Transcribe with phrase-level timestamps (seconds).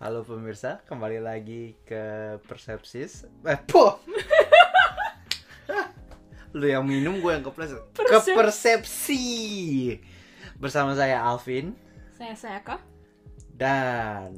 [0.00, 2.00] Halo pemirsa, kembali lagi ke
[2.48, 3.28] Persepsis.
[3.44, 4.00] Eh, po.
[6.56, 7.84] Lu yang minum, gue yang kepleset.
[7.92, 9.24] Ke Persep- Persepsi.
[10.56, 11.72] Bersama saya Alvin
[12.16, 12.80] Saya saya kah?
[13.52, 14.32] dan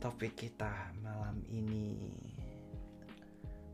[0.00, 2.08] topik kita malam ini.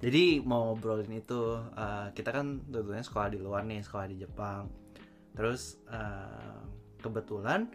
[0.02, 4.66] Jadi mau ngobrolin itu, eh, kita kan tentunya sekolah di luar nih, sekolah di Jepang.
[5.38, 6.58] Terus eh,
[6.98, 7.70] kebetulan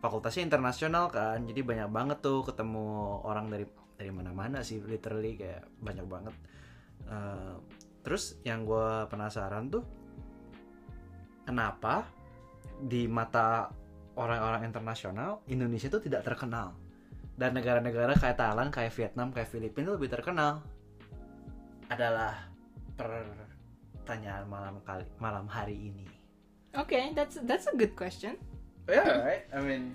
[0.00, 3.68] fakultasnya internasional kan, jadi banyak banget tuh ketemu orang dari
[4.00, 6.34] dari mana-mana sih, literally kayak banyak banget.
[7.04, 7.54] Eh,
[8.00, 9.84] terus yang gue penasaran tuh,
[11.44, 12.08] kenapa
[12.80, 13.68] di mata
[14.16, 16.72] orang-orang internasional Indonesia itu tidak terkenal
[17.36, 20.64] dan negara-negara kayak Thailand, kayak Vietnam, kayak Filipina lebih terkenal
[21.92, 22.48] adalah
[22.96, 26.08] pertanyaan malam kali malam hari ini.
[26.72, 28.38] Okay, that's that's a good question.
[28.86, 29.44] Yeah, right.
[29.50, 29.92] I mean,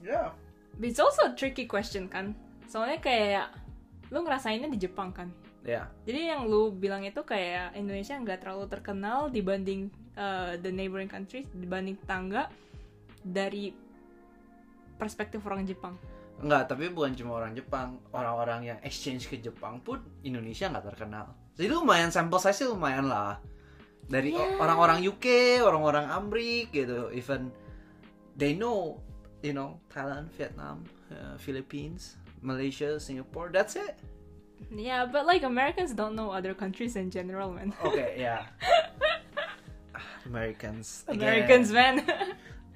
[0.00, 0.30] yeah.
[0.76, 2.32] But it's also a tricky question kan.
[2.66, 3.46] Soalnya kayak
[4.08, 5.28] lu ngerasainnya di Jepang kan.
[5.60, 11.04] Ya, Jadi yang lu bilang itu kayak Indonesia nggak terlalu terkenal dibanding uh, the neighboring
[11.04, 12.48] countries, dibanding tetangga
[13.20, 13.68] dari
[14.96, 16.00] perspektif orang Jepang.
[16.40, 16.72] enggak.
[16.72, 21.28] Tapi bukan cuma orang Jepang, orang-orang yang exchange ke Jepang pun Indonesia nggak terkenal.
[21.60, 23.36] Jadi lumayan sampel size lumayan lah.
[24.08, 24.56] Dari Yeah.
[24.56, 25.26] orang-orang UK,
[25.60, 27.52] orang-orang Amrik gitu, even
[28.40, 28.96] they know,
[29.44, 33.52] you know, Thailand, Vietnam, uh, Philippines, Malaysia, Singapore.
[33.52, 34.00] That's it.
[34.72, 37.76] Yeah, but like Americans don't know other countries in general, man.
[37.84, 38.48] Okay, yeah.
[39.92, 41.04] Ah, Americans.
[41.06, 41.20] again.
[41.20, 42.00] Americans, man.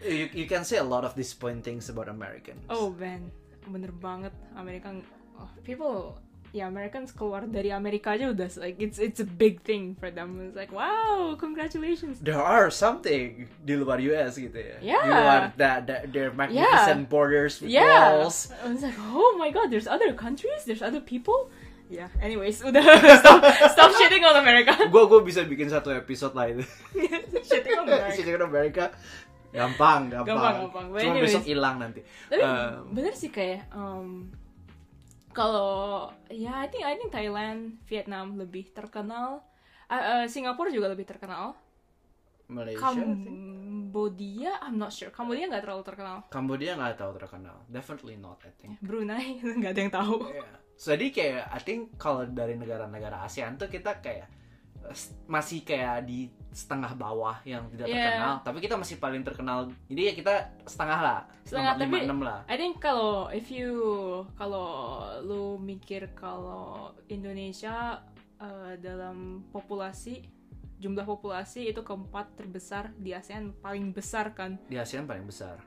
[0.04, 2.60] You, you can say a lot of disappointing things about Americans.
[2.68, 3.32] oh, man.
[3.64, 4.36] Bener banget.
[4.60, 5.00] American
[5.40, 6.20] oh, people
[6.54, 10.38] ya Americans keluar dari Amerika aja udah like it's it's a big thing for them.
[10.38, 12.22] It's like wow, congratulations.
[12.22, 14.78] There are something di luar US gitu ya.
[14.78, 15.02] Di Yeah.
[15.02, 18.22] luar that, that their magnificent borders with Yeah.
[18.22, 18.54] walls.
[18.62, 21.50] I was like, oh my god, there's other countries, there's other people.
[21.90, 22.06] Yeah.
[22.16, 22.80] Anyways, udah
[23.20, 23.42] stop
[23.74, 24.78] stop shitting on America.
[24.88, 26.62] Gue gue bisa bikin satu episode lah itu.
[27.42, 28.14] shitting on America.
[28.14, 28.84] Shitting on America.
[29.50, 30.26] Gampang, gampang.
[30.26, 30.86] Gampang, gampang.
[30.98, 31.30] Cuma anyways.
[31.34, 32.02] besok hilang nanti.
[32.26, 34.30] Tapi Um, bener sih kayak um,
[35.34, 39.42] kalau ya I think I think Thailand, Vietnam lebih terkenal.
[39.90, 41.58] Uh, uh, Singapura juga lebih terkenal.
[42.48, 42.80] Malaysia.
[42.80, 45.10] Cambodia, I'm not sure.
[45.10, 46.16] Cambodia nggak terlalu terkenal.
[46.28, 47.56] Cambodia nggak tahu terkenal.
[47.68, 48.78] Definitely not, I think.
[48.80, 50.16] Brunei nggak ada yang tahu.
[50.30, 50.48] Iya.
[50.74, 54.43] Jadi kayak I think kalau dari negara-negara ASEAN tuh kita kayak eh,
[55.24, 57.98] masih kayak di setengah bawah yang tidak Yeah.
[58.14, 59.66] terkenal, tapi kita masih paling terkenal.
[59.90, 62.46] Jadi ya kita setengah lah, Setengah, tapi- enam lah.
[62.46, 63.74] I think kalau if you
[64.38, 67.98] kalau lu mikir kalau Indonesia
[68.38, 70.30] uh, dalam populasi
[70.78, 74.60] jumlah populasi itu keempat terbesar di ASEAN paling besar kan.
[74.70, 75.58] Di ASEAN paling besar.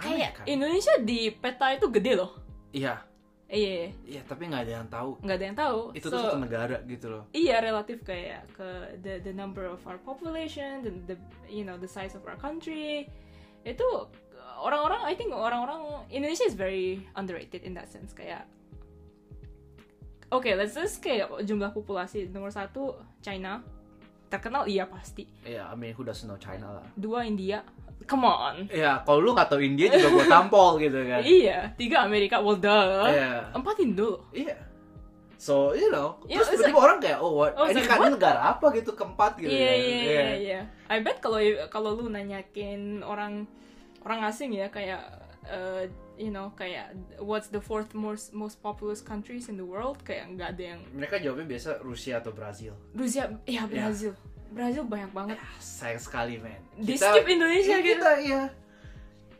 [0.00, 0.44] Kayak kan?
[0.48, 2.32] Indonesia di peta itu gede loh.
[2.72, 2.96] Iya,
[3.52, 3.90] Iya, iya.
[4.08, 5.10] iya tapi nggak ada yang tahu.
[5.20, 5.80] nggak ada yang tahu.
[5.92, 7.22] Itu So, tuh satu negara gitu loh.
[7.36, 11.16] Iya relatif kayak ke the the number of our population, the, the
[11.52, 13.12] you know the size of our country.
[13.60, 14.08] Itu
[14.56, 18.48] orang-orang I think orang-orang Indonesia is very underrated in that sense kayak
[20.32, 23.60] Oke, let's just kayak jumlah populasi nomor satu China
[24.32, 25.28] terkenal iya pasti.
[25.44, 26.86] Iya, I mean who doesn't know China lah.
[26.96, 27.60] Dua India,
[28.08, 28.64] come on.
[28.72, 31.20] Iya, kalau lu nggak tahu India juga gua tampol gitu kan.
[31.44, 33.12] Iya, tiga Amerika, well duh.
[33.12, 33.52] Iya.
[33.52, 34.24] Empat Indo.
[34.32, 34.56] Iya.
[35.42, 37.58] So, you know, Yeah, terus tiba-tiba orang kayak, oh, what?
[37.58, 39.78] Oh, ini kan like, negara apa gitu keempat gitu Iya kan.
[39.82, 40.60] iya iya iya.
[40.86, 43.50] I bet kalau kalau lu nanyakin orang
[44.06, 45.02] orang asing ya kayak
[45.50, 45.82] uh,
[46.20, 50.58] you know kayak what's the fourth most most populous countries in the world kayak nggak
[50.58, 52.76] ada yang Mereka jawabnya biasa Rusia atau Brazil.
[52.92, 54.12] Rusia ya Brazil
[54.52, 56.60] Brazil banyak banget Sayang sekali, men.
[56.76, 58.42] di skip Indonesia Iya, gitu kita, iya.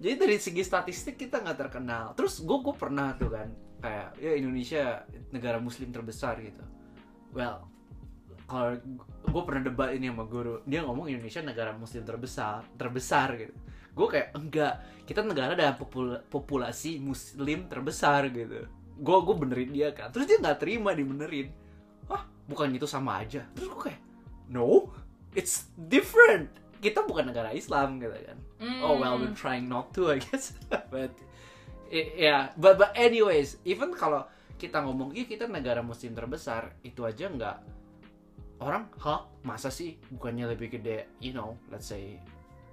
[0.02, 2.16] Jadi dari segi statistik kita nggak terkenal.
[2.18, 4.84] Terus gue gue pernah tuh kan kayak ya Indonesia
[5.30, 6.64] negara Muslim terbesar gitu.
[7.30, 7.68] Well,
[8.50, 8.82] kalau
[9.30, 13.54] gue pernah debat ini sama guru, dia ngomong Indonesia negara Muslim terbesar, terbesar gitu.
[13.92, 14.74] Gue kayak enggak,
[15.04, 18.64] kita negara dengan popul- populasi Muslim terbesar gitu.
[18.96, 21.52] Gue gue benerin dia kan, terus dia nggak terima dibenerin.
[22.08, 23.44] Hah, bukan itu sama aja.
[23.56, 24.00] Terus gue kayak,
[24.48, 24.92] no,
[25.36, 26.48] it's different.
[26.82, 28.38] Kita bukan negara Islam gitu kan.
[28.82, 30.54] Oh well, we're trying not to, I guess.
[30.92, 31.14] but
[31.92, 37.26] yeah, but but anyways, even kalau kita ngomong, iya kita negara Muslim terbesar, itu aja
[37.26, 37.56] nggak
[38.62, 42.22] orang, hah, masa sih bukannya lebih gede, you know, let's say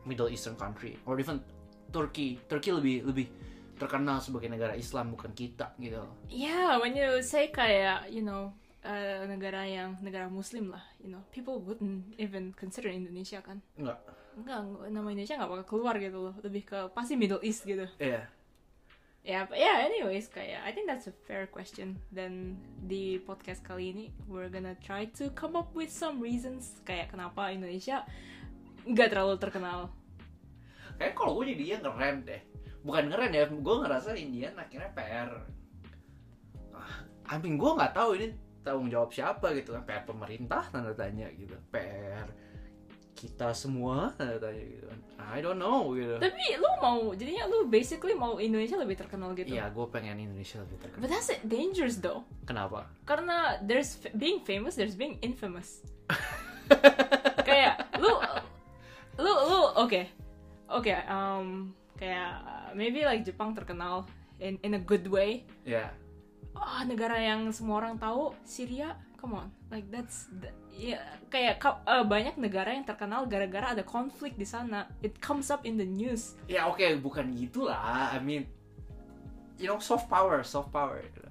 [0.07, 1.41] Middle Eastern country, or even
[1.89, 3.27] Turkey, Turkey lebih lebih
[3.79, 6.03] terkenal sebagai negara Islam bukan kita gitu.
[6.27, 8.51] yeah when you say kayak you know
[8.83, 14.03] uh, negara yang negara Muslim lah you know people wouldn't even consider Indonesia kan Enggak.
[14.35, 14.59] Enggak,
[14.91, 18.27] nama Indonesia nggak bakal keluar gitu loh lebih ke pasti Middle East gitu Iya.
[19.19, 21.99] Ya, yeah, yeah, anyways, kayak I think that's a fair question.
[22.07, 22.55] Dan
[22.87, 27.51] di podcast kali ini, we're gonna try to come up with some reasons kayak kenapa
[27.51, 28.07] Indonesia
[28.85, 29.91] nggak terlalu terkenal.
[30.99, 32.41] Kayak kalau gue jadi ngeren deh.
[32.83, 35.29] Bukan ngeren ya, gue ngerasa Indian akhirnya PR.
[36.75, 38.27] Ah, I mean, gue nggak tahu ini
[38.63, 39.83] tanggung jawab siapa gitu kan.
[39.87, 41.55] PR pemerintah tanda tanya gitu.
[41.71, 42.27] PR
[43.19, 44.99] kita semua tanda tanya gitu kan.
[45.19, 46.15] I don't know gitu.
[46.23, 49.51] Tapi lu mau, jadinya lu basically mau Indonesia lebih terkenal gitu.
[49.51, 51.03] Iya, gue pengen Indonesia lebih terkenal.
[51.03, 52.23] But that's dangerous though.
[52.47, 52.87] Kenapa?
[53.03, 55.83] Karena there's being famous, there's being infamous.
[57.47, 58.13] kayak lu
[59.19, 60.01] lu lu oke.
[60.69, 62.31] Oke, um kayak
[62.71, 64.07] maybe like Jepang terkenal
[64.39, 65.43] in in a good way.
[65.67, 65.91] Ya.
[66.55, 69.47] Ah, negara yang semua orang tahu, Syria, come on.
[69.67, 74.43] Like that's the- ya kayak ka- uh, banyak negara yang terkenal gara-gara ada konflik di
[74.43, 74.87] sana.
[74.99, 76.35] It comes up in the news.
[76.47, 77.75] Ya oke, bukan gitulah.
[78.11, 78.47] I mean,
[79.55, 80.99] you know, soft power, soft power.
[80.99, 81.28] Gitu.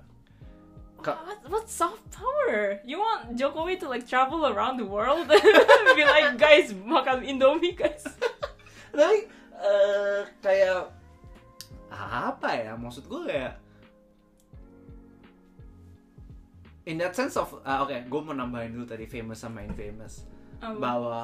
[0.98, 2.80] What, what soft power?
[2.84, 5.28] You want Jokowi to like travel around the world?
[5.96, 8.02] Be like, guys, makan Indomie, guys.
[8.96, 10.90] Tapi eh, kayak
[11.94, 12.72] apa ya?
[12.74, 13.54] Maksud gue kayak
[16.88, 20.24] in that sense of ah, oke, gue mau nambahin dulu tadi famous sama infamous
[20.64, 20.72] Apa?
[20.80, 21.20] bahwa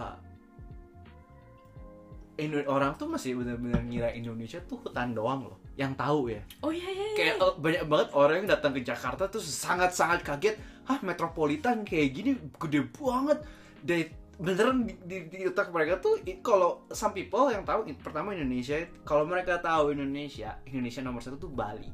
[2.36, 6.42] Indo- orang tuh masih benar-benar ngira Indonesia tuh hutan doang loh yang tahu ya.
[6.62, 7.16] Oh iya iya iya.
[7.18, 10.56] kayak eh, banyak banget orang yang datang ke Jakarta tuh sangat-sangat kaget.
[10.86, 13.38] Hah metropolitan kayak gini gede banget.
[13.84, 18.82] Dan beneran di, di, di otak mereka tuh kalau some people yang tahu pertama Indonesia
[19.06, 21.86] kalau mereka tahu Indonesia Indonesia nomor satu tuh Bali.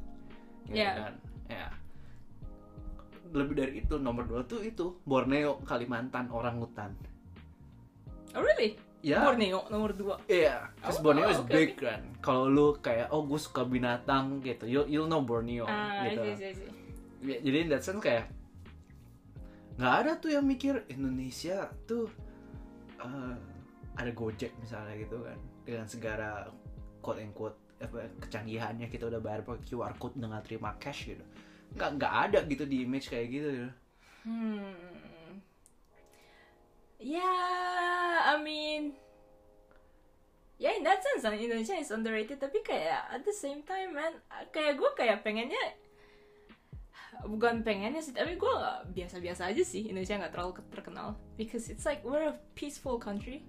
[0.69, 0.93] Ya Yeah.
[0.97, 1.13] kan?
[1.49, 1.67] Ya
[3.31, 6.91] lebih dari itu nomor dua tuh itu Borneo Kalimantan orang hutan.
[8.35, 8.75] Oh really?
[9.01, 10.15] Ya Borneo nomor dua.
[10.29, 12.01] Iya, cause Oh, Borneo is oke, big kan.
[12.21, 16.21] Kalau lu kayak oh gue suka binatang gitu, you'll, you'll know Borneo Ah, gitu.
[16.21, 16.69] I see, I see.
[17.21, 18.29] Ya, jadi in that sense kayak
[19.77, 22.05] nggak ada tuh yang mikir Indonesia tuh
[23.01, 23.35] eh,
[23.97, 26.49] ada Gojek misalnya gitu kan dengan segala
[27.01, 31.25] quote and quote apa kecanggihannya kita udah bayar pakai QR code dengan terima cash gitu
[31.73, 33.69] nggak nggak ada gitu di image kayak gitu gitu.
[34.21, 34.90] Hmm.
[37.01, 38.93] Yeah, I mean,
[40.61, 42.37] yeah in that sense, Indonesia is underrated.
[42.37, 44.21] Tapi kayak at the same time, man,
[44.53, 45.81] kayak gue kayak pengennya
[47.25, 48.53] bukan pengennya sih, tapi gue
[48.97, 53.45] biasa-biasa aja sih Indonesia nggak terlalu terkenal because it's like we're a peaceful country.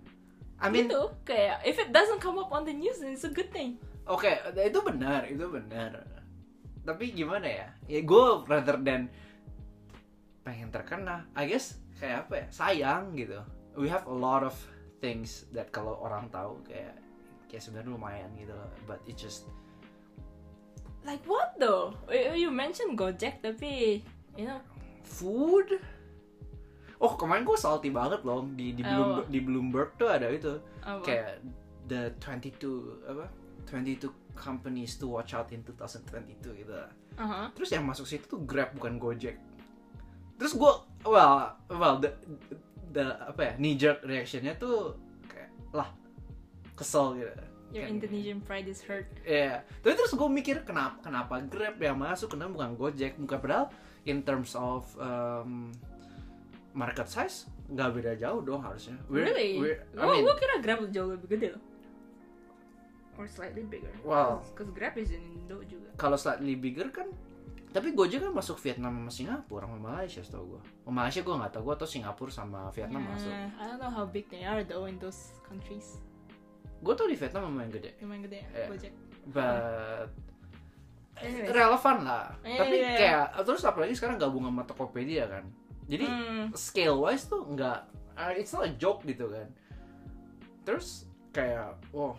[0.61, 3.33] I mean gitu kayak if it doesn't come up on the news, then it's a
[3.33, 3.81] good thing.
[4.05, 6.05] Oke, itu benar, itu benar.
[6.83, 7.69] Tapi gimana ya?
[7.89, 9.09] Ya gue rather than
[10.43, 12.47] pengen terkenal, I guess kayak apa ya?
[12.51, 13.39] Sayang gitu.
[13.79, 14.59] We have a lot of
[14.99, 16.99] things that kalau orang tahu kayak
[17.47, 18.67] kayak sebenarnya lumayan gitu loh.
[18.91, 19.47] But it just
[21.03, 21.99] Like what though?
[22.11, 24.03] You mentioned Gojek, tapi
[24.35, 24.63] you know
[25.03, 25.79] food.
[27.03, 28.95] Oh kemarin gue salty banget loh di di Oh.
[28.95, 31.03] Bloomberg, di Bloomberg tuh ada itu apa?
[31.03, 31.43] kayak
[31.91, 33.27] the 22 apa
[33.67, 34.07] 22
[34.39, 36.71] companies to watch out in 2022 gitu.
[37.19, 37.51] Uh-huh.
[37.53, 39.37] terus yang masuk situ tuh Grab bukan Gojek
[40.43, 40.73] terus gue
[41.05, 41.33] well
[41.71, 42.11] well the,
[42.91, 45.89] the apa ya knee jerk reactionnya tuh kayak lah
[46.75, 47.31] kesel gitu
[47.73, 49.09] Your Kan- Indonesian pride is hurt.
[49.25, 53.73] Iya, tapi terus gue mikir kenapa kenapa Grab yang masuk kenapa bukan Gojek bukan padahal
[54.05, 55.73] in terms of um,
[56.77, 59.01] market size nggak beda jauh dong harusnya.
[59.09, 59.51] We're- really?
[59.57, 61.65] we're- I mean, gua kira Grab jauh lebih gede loh.
[63.17, 63.89] Or slightly bigger.
[64.05, 64.45] Wow.
[64.53, 65.89] Because Grab is in Indo juga.
[65.97, 67.09] kalau slightly bigger kan
[67.73, 70.63] tapi Gojek kan masuk Vietnam sama Singapura sama Malaysia setahu gue.
[70.85, 73.29] Oh, Malaysia gue nggak tahu gue atau Singapura sama Vietnam masuk.
[73.29, 75.97] Nah, I don't know how big they are though in those countries.
[76.79, 77.91] Gue tau di Vietnam memang yang gede.
[77.99, 78.67] Lumayan gede ya, Iya.
[78.69, 78.93] Gojek.
[79.25, 80.11] but
[81.15, 81.51] Anyways.
[81.51, 82.27] relevan lah.
[82.43, 82.99] Iya, Tapi iya, iya.
[82.99, 85.45] kayak terus apalagi sekarang gabung sama Tokopedia kan.
[85.87, 86.47] Jadi Hmm.
[86.53, 87.79] scale wise tuh nggak,
[88.13, 89.47] uh, it's not a joke gitu kan.
[90.63, 92.15] Terus kayak, wow,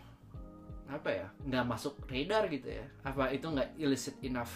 [0.87, 2.85] apa ya, nggak masuk radar gitu ya?
[3.03, 4.51] Apa itu nggak illicit enough?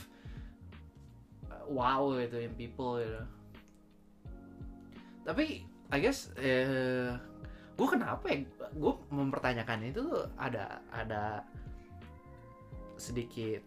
[1.67, 3.21] Uh, wow gitu in people gitu.
[5.27, 7.11] Tapi I guess eh,
[7.77, 8.43] gue kenapa ya
[8.73, 10.03] gue mempertanyakan itu
[10.39, 11.43] ada ada
[12.97, 13.61] sedikit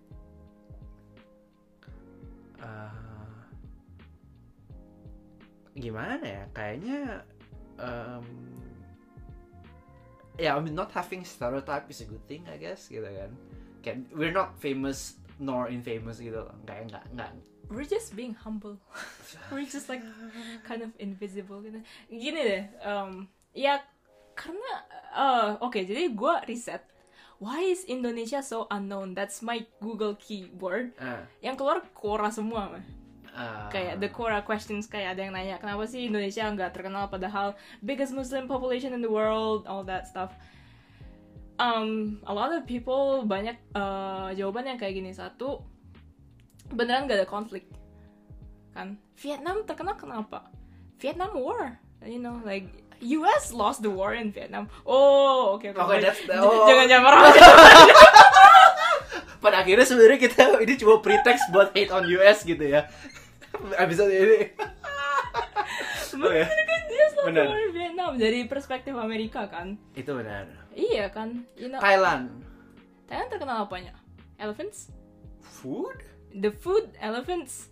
[2.60, 3.40] eh,
[5.78, 7.24] gimana ya kayaknya
[7.78, 8.26] em,
[10.36, 13.32] ya I mean not having stereotype is a good thing I guess gitu kan
[13.80, 17.30] kayak we're not famous nor infamous gitu loh kayak nggak nggak
[17.70, 18.82] We're just being humble.
[19.54, 20.02] We're just like
[20.66, 21.62] kind of invisible.
[21.62, 21.78] Gitu.
[22.10, 23.78] Gini deh, um, ya
[24.34, 24.72] karena
[25.14, 26.82] uh, oke jadi gue riset,
[27.38, 29.14] why is Indonesia so unknown?
[29.14, 32.84] That's my Google keyword Ah, yang keluar Quora semua mah.
[33.30, 33.70] Ah.
[33.70, 38.10] kayak the Quora questions kayak ada yang nanya kenapa sih Indonesia nggak terkenal padahal biggest
[38.10, 39.70] Muslim population in the world?
[39.70, 40.34] All that stuff.
[41.62, 45.14] Um a lot of people banyak uh, jawaban yang kayak gini.
[45.14, 45.62] Satu
[46.70, 47.66] beneran gak ada konflik
[48.70, 50.46] kan Vietnam terkenal kenapa
[50.98, 55.66] Vietnam War you know like US lost the war in Vietnam oh oke
[55.98, 56.66] that's the- J- oh.
[56.68, 57.20] jangan marah
[59.40, 62.84] Pada akhirnya sebenarnya kita ini cuma pretext buat hate on US gitu ya.
[63.84, 64.52] Episode ini.
[66.12, 67.46] bener kan dia Bener.
[67.72, 70.44] Vietnam dari perspektif Amerika kan Itu benar.
[70.76, 72.28] iya kan you know Thailand.
[73.08, 73.96] Thailand terkenal apanya?
[74.36, 74.92] Elephants?
[75.40, 76.04] Food?
[76.30, 77.70] The food, elephants,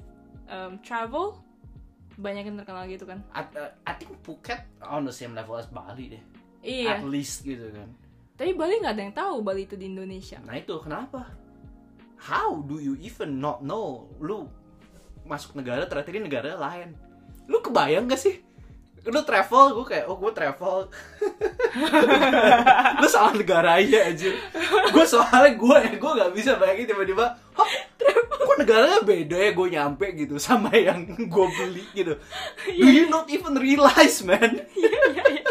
[0.50, 1.38] um, travel,
[2.19, 3.23] banyak yang terkenal gitu kan?
[3.31, 6.23] I, uh, I think Phuket on the same level as Bali deh.
[6.67, 6.99] Iya.
[6.99, 7.87] At least gitu kan.
[8.35, 10.43] Tapi Bali nggak ada yang tahu Bali itu di Indonesia.
[10.43, 11.31] Nah itu kenapa?
[12.19, 14.11] How do you even not know?
[14.19, 14.50] Lu
[15.23, 16.99] masuk negara ternyata ini negara lain.
[17.47, 18.43] Lu kebayang gak sih?
[19.09, 20.91] Lu travel, gue kayak, oh gue travel.
[23.00, 24.35] lu salah negara aja anjir.
[24.91, 27.38] Gue soalnya gue gue gak bisa bayangin tiba-tiba,
[28.69, 32.21] negaranya beda ya gue nyampe gitu sama yang gue beli gitu.
[32.69, 34.61] Do you not even realize man?
[34.77, 35.45] Iya iya iya.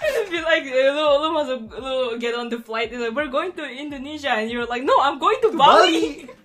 [0.00, 3.52] It'd be like eh, lu lu masuk lu get on the flight like we're going
[3.52, 6.24] to Indonesia and you're like no I'm going to Bali.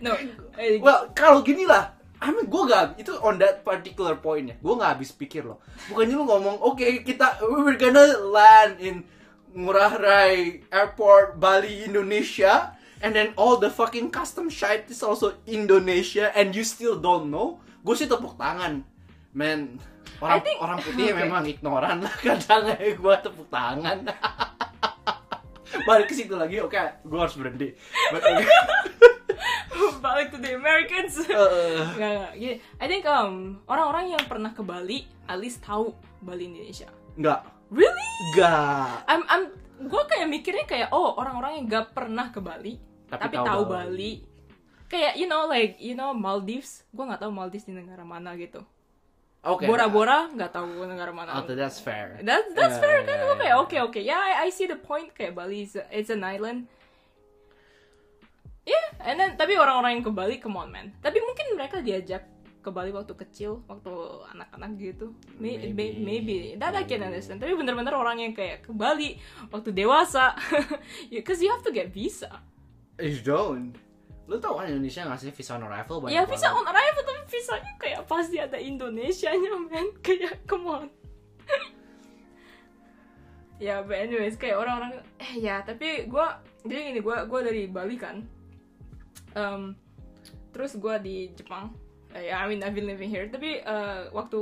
[0.00, 0.16] No.
[0.56, 4.56] eh, Well, kalau gini lah, I mean, gue gak, itu on that particular point ya,
[4.56, 5.60] gue gak habis pikir loh.
[5.92, 9.04] Bukannya lu ngomong, oke kita, we're gonna land in
[9.52, 12.73] Ngurah Rai Airport, Bali, Indonesia,
[13.04, 17.60] and then all the fucking custom shit is also Indonesia, and you still don't know?
[17.84, 18.80] Gue sih tepuk tangan.
[19.36, 19.76] Man,
[20.18, 21.20] orang, I think- orang putih Okay.
[21.20, 24.08] memang ignoran lah kadang ya, gue tepuk tangan.
[25.88, 27.68] Balik ke situ lagi, oke, gue harus berhenti.
[28.08, 28.46] But, okay.
[30.04, 31.16] balik to the Americans.
[31.24, 32.32] Uh, Nggak, nggak.
[32.36, 36.86] Gini, I think um, orang-orang yang pernah ke Bali at least tahu Bali Indonesia.
[37.16, 37.40] Enggak.
[37.72, 38.08] Really?
[38.30, 39.02] Enggak.
[39.08, 39.44] I'm I'm
[39.74, 42.78] gue kayak mikirnya kayak oh orang-orang yang gak pernah ke Bali
[43.16, 43.84] Tapi tapi, tahu tahu Bali.
[43.88, 44.12] Bali.
[44.84, 48.62] Kayak you know like you know Maldives, gue nggak tahu Maldives di negara mana gitu.
[49.44, 49.68] Oke.
[49.68, 51.36] Bora-bora nggak tahu negara mana.
[51.36, 52.16] Oh, that's fair.
[52.20, 53.16] That's that's Yeah, fair yeah, kan?
[53.16, 53.62] yeah, Gue kayak yeah.
[53.62, 56.64] oke oke ya I, I see the point kayak Bali is a- it's an island.
[58.64, 60.96] Yeah, and then tapi orang-orang yang ke Bali come on man.
[61.04, 62.24] Tapi mungkin mereka diajak
[62.64, 63.92] ke Bali waktu kecil, waktu
[64.32, 65.12] anak-anak gitu.
[65.36, 66.00] May- Maybe.
[66.00, 66.34] maybe, maybe.
[66.56, 67.12] That I can Maybe.
[67.12, 67.44] understand.
[67.44, 69.20] Tapi bener-bener orang yang kayak ke Bali
[69.52, 70.32] waktu dewasa,
[71.12, 72.40] because you have to get visa.
[73.00, 73.74] You don't.
[74.24, 77.72] Lu tau kan Indonesia ngasih visa on arrival banyak ya visa on arrival tapi visanya
[77.76, 79.86] kayak pasti ada Indonesianya man.
[80.04, 80.86] Kayak come on.
[83.62, 86.26] ya but anyways kayak orang-orang eh ya tapi gue
[86.66, 88.26] jadi gini gue gua dari Bali kan
[89.34, 89.74] Em,
[90.54, 91.70] terus gue di Jepang
[92.14, 94.38] Eh, ya I mean I've been living here tapi eh, waktu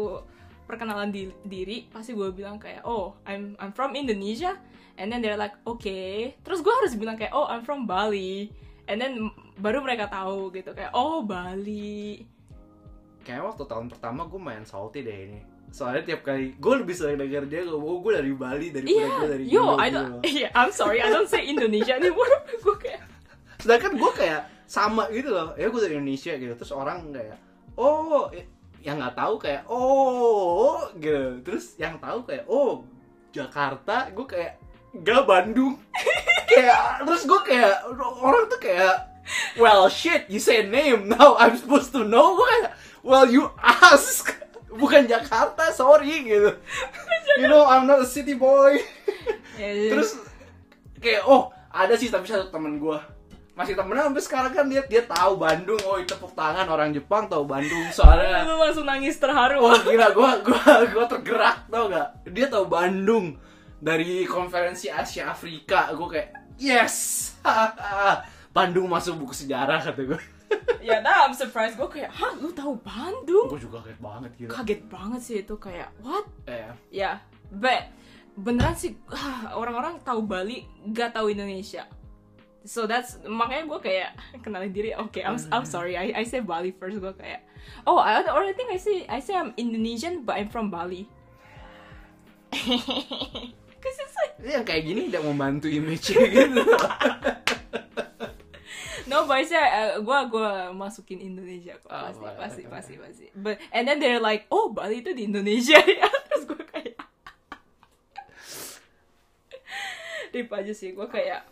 [0.72, 4.56] perkenalan di- diri pasti gue bilang kayak oh I'm I'm from Indonesia
[4.96, 8.48] and then they're like okay terus gue harus bilang kayak oh I'm from Bali
[8.88, 9.28] and then
[9.60, 12.24] baru mereka tahu gitu kayak oh Bali
[13.22, 15.38] Kayaknya waktu tahun pertama gue main salty deh ini.
[15.70, 19.06] Soalnya tiap kali gue lebih sering denger dia ngomong oh, gue dari Bali daripada iya
[19.08, 20.20] gue dari yo Indo I gitu don't loh.
[20.26, 22.26] yeah I'm sorry I don't say Indonesia anymore
[22.66, 23.02] gue kayak
[23.62, 25.54] Sedangkan gue kayak sama gitu loh.
[25.54, 26.52] Ya gue dari Indonesia gitu.
[26.58, 27.38] Terus orang kayak
[27.78, 28.26] oh
[28.82, 31.38] yang nggak tahu kayak oh gitu.
[31.46, 32.82] Terus yang tahu kayak oh
[33.30, 34.10] Jakarta.
[34.10, 34.58] Gue kayak
[35.06, 35.78] gak Bandung.
[36.50, 37.86] kayak terus gue kayak
[38.20, 39.08] orang tuh kayak
[39.56, 42.34] well shit you say name now I'm supposed to know.
[42.34, 42.74] Gue kayak
[43.06, 44.34] well you ask.
[44.72, 46.58] Bukan Jakarta sorry gitu.
[47.38, 48.82] You know I'm not a city boy.
[49.52, 50.16] Ya, terus
[50.96, 52.98] kayak oh ada sih tapi satu temen gue
[53.52, 55.80] masih temenan sampai sekarang kan dia dia tahu Bandung.
[55.84, 58.48] Oh tepuk tangan orang Jepang tahu Bandung soalnya.
[58.48, 59.60] Lu langsung nangis terharu.
[59.60, 63.36] Oh gila gue gua gua tergerak tau gak dia tahu Bandung
[63.76, 65.92] dari konferensi Asia Afrika.
[65.92, 66.96] Gue kayak yes!
[68.56, 70.20] Bandung masuk buku sejarah kata gue
[70.88, 71.76] ya nah I'm surprised.
[71.76, 73.52] Gue kayak hah lu tahu Bandung?
[73.52, 76.24] Gue juga kaget banget gitu kaget banget sih itu kayak what?
[76.48, 77.20] Eh, ya.
[77.52, 77.92] But
[78.32, 78.96] beneran sih
[79.60, 81.84] orang-orang tahu Bali gak tahu Indonesia
[82.64, 84.10] so that's makanya gue kayak
[84.44, 87.42] kenalin diri oke I'm I'm sorry I I say Bali first gue kayak
[87.86, 91.06] oh I or I think I say I say I'm Indonesian but I'm from Bali.
[93.82, 96.62] Cause it's like yang kayak gini tidak membantu image gitu.
[99.10, 101.90] No but I say uh, gue gua masukin Indonesia kok.
[101.92, 103.26] Oh, pasti pasti pasti pasti.
[103.36, 105.76] But and then they're like oh Bali itu di Indonesia.
[105.84, 106.96] Ya terus gue kayak
[110.32, 111.51] Itu aja sih gue kayak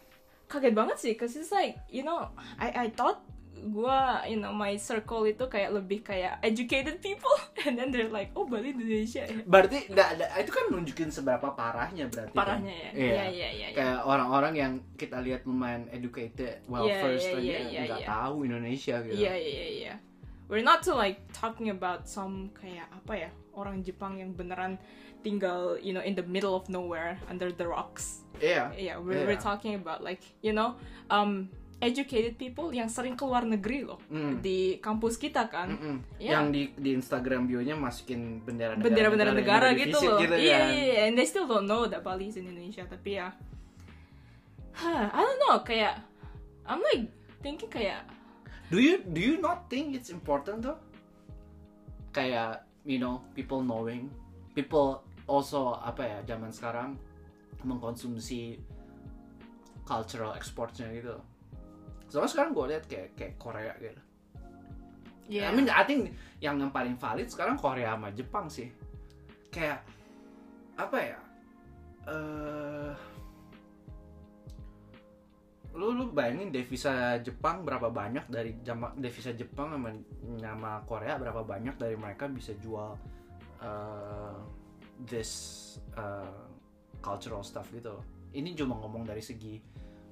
[0.50, 2.26] kaget banget sih cause it's like you know
[2.58, 3.22] I I thought
[3.60, 7.28] gue you know my circle itu kayak lebih kayak educated people
[7.68, 11.52] and then they're like oh Bali Indonesia ya Berarti da, da- itu kan nunjukin seberapa
[11.52, 12.32] parahnya berarti.
[12.32, 12.40] kan?
[12.40, 12.96] parahnya ya Iya.
[12.96, 13.68] iya iya iya iya.
[13.76, 18.08] Kayak orang-orang yang kita lihat lumayan educated, well versed iya, aja iya, iya, nggak iya.
[18.08, 19.12] tahu Indonesia gitu.
[19.14, 19.94] Iya iya iya iya.
[20.48, 24.80] We're not to like talking about some kayak apa ya orang Jepang yang beneran
[25.20, 28.24] tinggal you know in the middle of nowhere under the rocks.
[28.36, 28.72] Iya.
[28.72, 29.44] Yeah, we're, we're Iya.
[29.44, 30.74] talking about like you know
[31.08, 31.46] um
[31.80, 34.44] educated people yang sering keluar negeri loh Mm.
[34.44, 35.72] di kampus kita kan.
[35.72, 35.96] Mm-mm.
[36.20, 36.36] Iya.
[36.36, 40.20] Yang di di Instagram bio-nya masukin bendera Bendera-bendera negara yang gitu loh.
[40.20, 40.68] gitu Iya, kan.
[40.68, 43.32] iya, iya, and they still don't know that Bali is in Indonesia tapi ya.
[44.72, 46.00] Huh, I don't know kayak
[46.64, 47.08] I'm like
[47.40, 48.04] thinking kayak
[48.70, 50.78] Do you do you not think it's important though?
[52.12, 54.06] Kayak you know people knowing,
[54.52, 56.98] people also apa ya zaman sekarang
[57.62, 58.58] mengkonsumsi
[59.86, 61.14] cultural exportnya gitu.
[62.10, 64.02] Soalnya sekarang gue lihat kayak kayak Korea gitu.
[65.30, 65.46] yeah.
[65.46, 66.10] I mean I think
[66.42, 68.66] yang yang paling valid sekarang Korea sama Jepang sih.
[69.54, 69.86] Kayak
[70.74, 71.18] apa ya?
[72.10, 72.92] Eh
[75.70, 79.94] lu lu bayangin devisa Jepang berapa banyak dari jama, devisa Jepang sama
[80.42, 82.98] sama Korea berapa banyak dari mereka bisa jual
[83.62, 84.34] eh,
[85.06, 85.30] this
[85.96, 86.42] eh,
[87.00, 88.00] cultural stuff gitu.
[88.30, 89.60] Ini cuma ngomong dari segi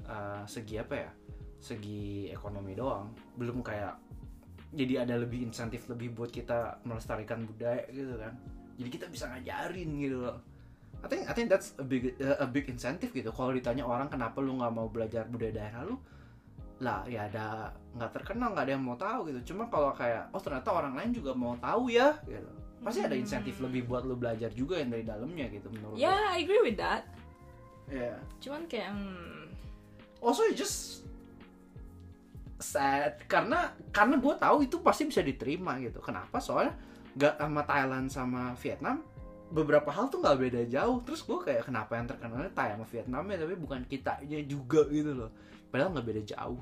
[0.06, 1.10] eh, segi apa ya?
[1.58, 3.12] Segi ekonomi doang.
[3.36, 3.98] Belum kayak
[4.72, 8.36] jadi ada lebih insentif lebih buat kita melestarikan budaya gitu kan.
[8.78, 10.38] Jadi kita bisa ngajarin gitu loh.
[10.98, 13.30] I think I think that's a big a big incentive gitu.
[13.30, 15.96] Kalau ditanya orang kenapa lu nggak mau belajar budaya daerah lu,
[16.82, 19.54] lah ya ada nggak terkenal nggak ada yang mau tahu gitu.
[19.54, 22.50] Cuma kalau kayak oh ternyata orang lain juga mau tahu ya gitu.
[22.78, 23.66] Pasti ada insentif Hmm.
[23.68, 26.02] lebih buat lu belajar juga yang dari dalamnya gitu menurut gue.
[26.02, 27.04] Yeah, I agree with that.
[27.88, 28.18] Yeah.
[28.38, 29.50] Cuman kayak hmm,
[30.18, 31.06] Also it just
[32.58, 36.02] sad karena karena gue tahu itu pasti bisa diterima gitu.
[36.02, 36.42] Kenapa?
[36.42, 36.74] Soalnya
[37.14, 39.02] nggak sama Thailand sama Vietnam
[39.48, 40.98] beberapa hal tuh nggak beda jauh.
[41.06, 44.82] Terus gue kayak kenapa yang terkenalnya Thai sama Vietnam ya tapi bukan kita aja juga
[44.90, 45.30] gitu loh.
[45.70, 46.60] Padahal nggak beda jauh.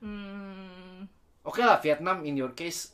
[0.00, 1.08] hmm,
[1.40, 2.92] Oke lah Vietnam in your case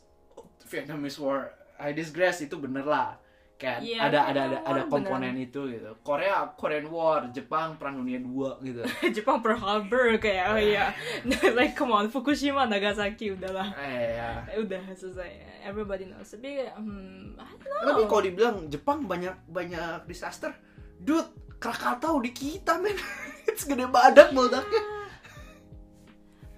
[0.67, 3.17] Vietnam is war I disgrace itu bener lah.
[3.57, 5.89] Kayak Iya, ada ada ada ada komponen itu gitu.
[6.05, 8.81] Korea Korean War, Jepang Perang Dunia 2 gitu.
[9.17, 10.93] Jepang Pearl Harbor kayak oh iya,
[11.57, 14.61] like come on Fukushima Nagasaki udahlah, eh ya.
[14.61, 15.65] udah selesai.
[15.65, 16.29] Everybody knows.
[16.29, 17.85] Tapi hmm, I don't know.
[17.97, 20.53] Tapi kalau dibilang Jepang banyak banyak disaster,
[21.01, 21.25] dude,
[21.57, 22.93] Krakatau di kita men,
[23.49, 24.81] it's gede badak meledaknya.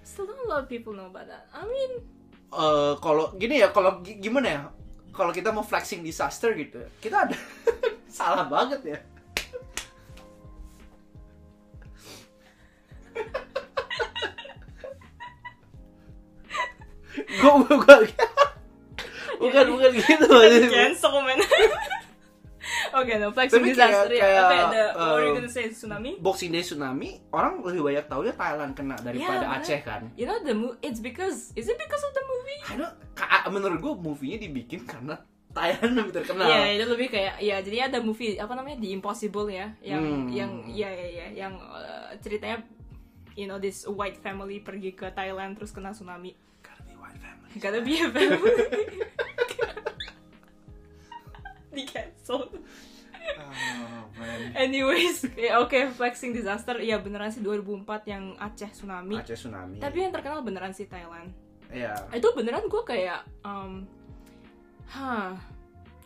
[0.04, 1.48] Still not a lot of people know about that.
[1.56, 4.60] I mean, Eh kalau gini ya, kalau gi- gimana ya,
[5.10, 7.36] kalau kita mau flexing disaster gitu, kita ada
[8.08, 8.98] salah banget ya.
[17.40, 18.00] Gue bukan
[19.40, 20.26] bukan bukan gitu
[20.68, 21.12] cancel
[22.90, 22.98] man.
[22.98, 24.10] okay, no flexing Tapi kayak- disaster.
[24.10, 24.20] ya.
[24.20, 26.10] kayak, okay, the, what were you um, gonna say tsunami?
[26.18, 30.02] Boxing Day tsunami orang lebih banyak tahunya Thailand kena daripada Iya, Aceh kan.
[30.14, 32.60] You know the mo- it's because is it because of the movie?
[32.64, 32.94] I don't,
[33.48, 35.18] menurut gue movie-nya dibikin karena
[35.50, 36.46] Thailand lebih terkenal.
[36.46, 40.26] Iya, itu lebih kayak ya jadi ada movie apa namanya The Impossible ya, yang Hmm.
[40.28, 42.62] yang ya ya ya yang uh, ceritanya
[43.34, 46.38] you know this white family pergi ke Thailand terus kena tsunami.
[46.62, 47.50] Gotta be white family.
[47.58, 48.54] Gotta be a family.
[51.70, 52.50] Di cancel.
[53.20, 54.40] Oh, man.
[54.56, 56.80] Anyways, ya oke flexing disaster.
[56.80, 59.20] Ya beneran sih 2004 yang Aceh tsunami.
[59.20, 59.78] Aceh tsunami.
[59.78, 61.30] Tapi yang terkenal beneran sih Thailand.
[61.70, 61.94] Iya.
[62.10, 63.86] Itu beneran gue kayak, um,
[64.90, 65.38] hah,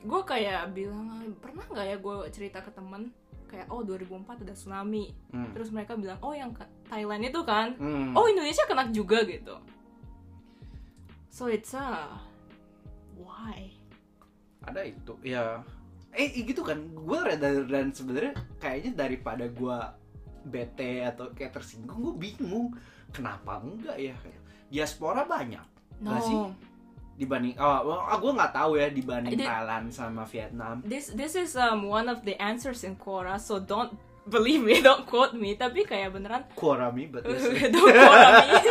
[0.05, 3.09] gue kayak bilang pernah nggak ya gue cerita ke temen
[3.48, 5.14] kayak oh 2004 ada tsunami.
[5.33, 5.55] Hmm.
[5.55, 6.53] Terus mereka bilang oh yang
[6.90, 8.12] Thailand itu kan, Hmm.
[8.12, 9.57] oh Indonesia kena juga gitu.
[11.31, 12.11] So it's a
[13.16, 13.74] why?
[14.64, 15.61] Ada itu ya
[16.14, 19.79] eh gitu kan gue dan, dan sebenarnya kayaknya daripada gue
[20.44, 22.68] bete atau kayak tersinggung gue bingung
[23.11, 24.14] kenapa enggak ya
[24.68, 25.62] diaspora banyak
[26.03, 26.11] No.
[26.11, 26.37] Nggak sih?
[27.14, 31.87] dibanding oh gue nggak tahu ya dibanding Di- Thailand sama Vietnam This this is um
[31.87, 33.94] one of the answers in Quora, so don't
[34.27, 35.55] believe me, don't quote me.
[35.55, 38.59] Tapi kayak beneran Kurami but this don't quote me.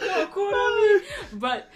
[0.00, 0.90] don't quote me.
[1.36, 1.68] But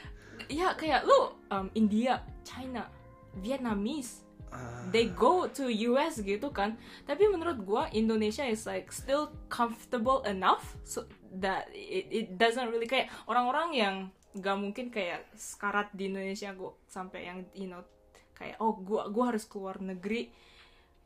[0.50, 2.90] ya kayak lu um, India, China,
[3.38, 6.74] Vietnamese, Ah, they go to US gitu kan.
[7.06, 11.06] Tapi menurut gua Indonesia is like still comfortable enough so
[11.38, 13.94] that it, it doesn't really kayak orang-orang yang
[14.42, 17.86] gak mungkin kayak sekarat di Indonesia gua sampai yang you know
[18.34, 20.34] kayak oh gua gua harus keluar negeri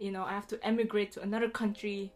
[0.01, 2.13] you know I have to emigrate to another country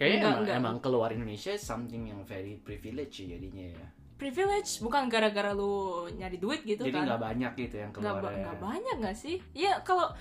[0.00, 0.56] Kayaknya Enggak, emang, enggak.
[0.56, 3.84] emang keluar Indonesia something yang very privilege sih jadinya ya.
[4.20, 5.72] Privilege bukan gara-gara lu
[6.12, 8.20] nyari duit gitu Jadi kan nggak banyak gitu yang nggak keluar.
[8.20, 8.40] ba- ya.
[8.44, 10.12] nggak banyak nggak sih ya kalau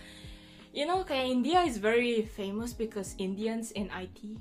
[0.72, 4.40] you know kayak India is very famous because Indians in IT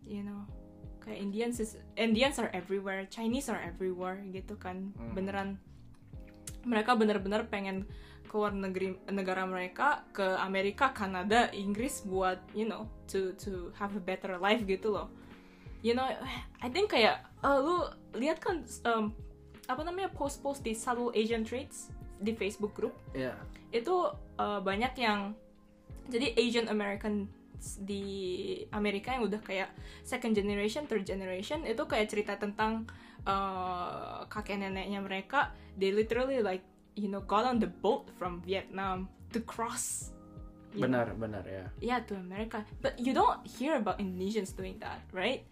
[0.00, 0.46] you know
[1.00, 5.12] kayak Indians is Indians are everywhere Chinese are everywhere gitu kan Hmm.
[5.12, 5.48] beneran
[6.64, 7.84] mereka bener-bener pengen
[8.24, 14.00] keluar negeri negara mereka ke Amerika Kanada Inggris buat you know to to have a
[14.00, 15.12] better life gitu loh
[15.80, 16.08] you know
[16.58, 17.76] I think kayak eh, lu
[18.16, 19.12] lihat kan um,
[19.64, 23.36] apa namanya post-post di subtle Asian traits di Facebook group Iya.
[23.70, 23.94] itu
[24.38, 25.32] uh, banyak yang
[26.08, 27.28] jadi Asian American
[27.80, 28.04] di
[28.76, 29.72] Amerika yang udah kayak
[30.04, 32.84] second generation, third generation itu kayak cerita tentang
[33.24, 35.48] uh, kakek neneknya mereka
[35.80, 36.60] they literally like
[36.92, 40.12] you know got on the boat from Vietnam to cross
[40.76, 41.64] you know, Benar, benar ya.
[41.80, 45.48] yeah to America but you don't hear about Indonesians doing that right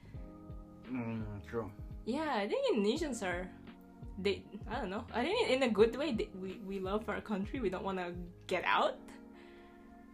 [0.93, 1.73] Hmm, true.
[2.05, 3.47] Yeah I think Indonesians are
[4.19, 5.05] they I don't know.
[5.15, 7.61] I think in a good way they, we we love our country.
[7.61, 8.13] We don't want to
[8.47, 8.99] get out.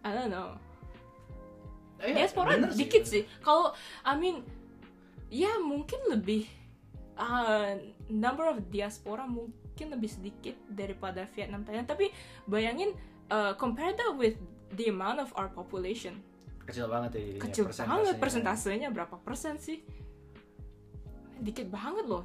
[0.05, 0.57] I don't know.
[1.99, 3.27] Eh, diaspora bener dikit sih.
[3.43, 3.75] Kalau
[4.07, 4.47] I mean
[5.29, 6.47] ya mungkin lebih
[7.19, 7.75] uh,
[8.07, 11.91] number of diaspora mungkin lebih sedikit daripada Vietnam Thailand.
[11.91, 12.15] Tapi
[12.47, 12.95] bayangin
[13.35, 14.39] uh, compare that with
[14.79, 16.23] the amount of our population.
[16.69, 17.41] Kecil banget ya jadinya.
[17.49, 19.81] kecil banget persentasenya berapa persen sih
[21.43, 22.25] dikit banget loh.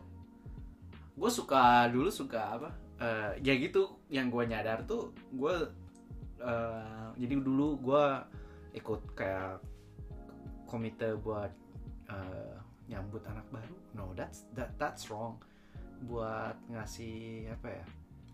[1.14, 5.56] Gue suka dulu suka apa eh, ya gitu yang gue nyadar tuh gue
[6.42, 8.06] eh, jadi dulu gue
[8.74, 9.62] ikut kayak
[10.66, 11.52] komite buat
[12.10, 12.56] eh,
[12.90, 13.76] nyambut anak baru.
[13.94, 15.38] No that's that that's wrong.
[16.04, 17.86] Buat ngasih apa ya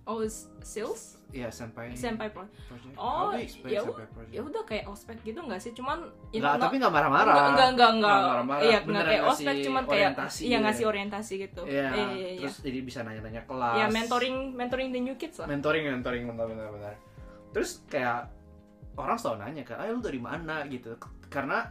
[0.10, 0.26] oh
[0.66, 1.22] sales?
[1.30, 1.94] Ya senpai.
[1.94, 2.42] Senpai pro.
[2.66, 2.98] Project.
[2.98, 3.30] Oh,
[3.70, 3.86] ya
[4.34, 5.78] ya udah kayak ospek gitu nggak sih?
[5.78, 7.36] Cuman Nggak, tapi nggak marah-marah.
[7.38, 8.18] Enggak, enggak, enggak, enggak.
[8.26, 8.64] marah-marah.
[8.66, 11.62] Iya, Beneran kayak ospek, cuman kayak iya ngasih orientasi gitu.
[11.70, 12.42] Iya, Iya, iya, iya.
[12.42, 13.78] terus jadi bisa nanya-nanya kelas.
[13.78, 15.46] Ya mentoring, mentoring the new kids lah.
[15.46, 16.94] mentoring mentoring benar benar benar.
[17.54, 18.34] Terus kayak
[18.98, 20.66] orang selalu nanya kan ayo lu dari mana?
[20.66, 20.98] gitu.
[21.30, 21.70] Karena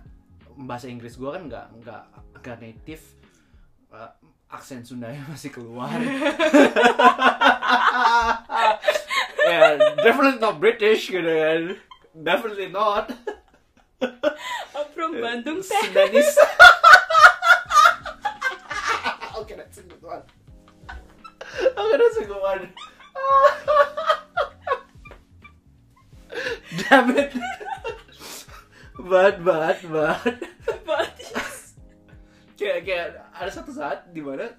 [0.55, 2.03] bahasa Inggris gua kan nggak nggak
[2.39, 3.03] nggak native
[3.91, 4.11] uh,
[4.49, 5.93] aksen Sundanya masih keluar.
[9.49, 11.73] Ya definitely not British gitu kan
[12.13, 13.09] definitely not.
[14.05, 15.73] I'm from Bandung teh.
[15.73, 16.37] Sundanese.
[19.39, 20.23] Okay that's a good one.
[21.57, 22.69] Okay that's a good one.
[26.85, 27.33] Damn it.
[28.99, 29.79] But but.
[29.89, 31.08] But
[32.59, 34.51] kayak kayak ada satu saat di mana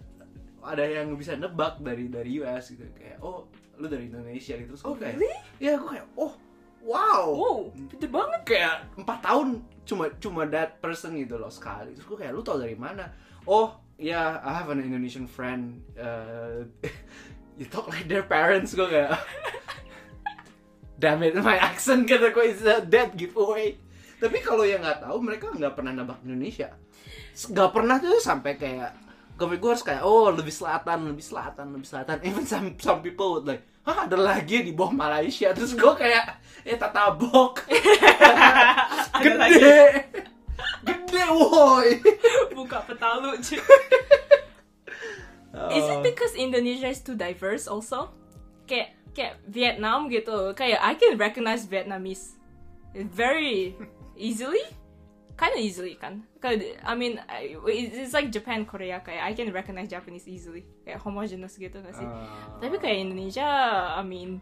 [0.63, 2.88] ada yang bisa nebak dari dari US gitu.
[2.95, 4.71] Kayak oh lu dari Indonesia gitu.
[4.71, 5.35] Terus Oh kayak really?
[5.59, 6.33] ya gue kayak oh
[6.79, 7.27] wow.
[7.35, 7.59] Wow,
[7.91, 8.41] gede banget.
[8.47, 9.47] kayak empat tahun
[9.83, 11.91] cuma cuma that person gitu loh sekali.
[11.91, 13.12] Terus gue kayak lu tau dari mana?
[13.43, 16.63] Oh ya I have an Indonesian friend uh,
[17.59, 18.71] you talk like their parents.
[18.71, 19.12] Gue kayak
[21.03, 23.75] damn it my accent kata gue is a dead giveaway.
[24.19, 26.75] Tapi kalau yang nggak tahu mereka nggak pernah nebak Indonesia
[27.45, 28.91] nggak pernah tuh sampai kayak
[29.34, 33.39] gue gue harus kayak oh lebih selatan lebih selatan lebih selatan even some some people
[33.39, 36.36] would like hah ada lagi di bawah Malaysia terus gue kayak
[36.67, 37.63] eh tatabok
[39.15, 39.56] Ada lagi.
[39.56, 39.80] gede
[40.84, 41.89] gede woi
[42.52, 43.36] Buka peta lu.
[43.36, 43.60] cuy.
[45.73, 46.04] Is it Oh.
[46.06, 48.13] because Indonesia is too diverse also?
[48.63, 50.54] Kayak kayak Vietnam gitu.
[50.54, 52.38] Kayak I can recognize Vietnamese
[52.93, 53.73] very
[54.13, 54.62] easily.
[55.36, 56.28] Kind of easily kan.
[56.39, 57.19] Kayak, I mean,
[57.67, 59.04] it's like Japan, Korea.
[59.04, 60.63] Kayak I can recognize Japanese easily.
[60.82, 62.08] Kayak homogeneous gitu gak sih?
[62.08, 63.43] Uh, Tapi kayak Indonesia,
[63.91, 64.39] I mean,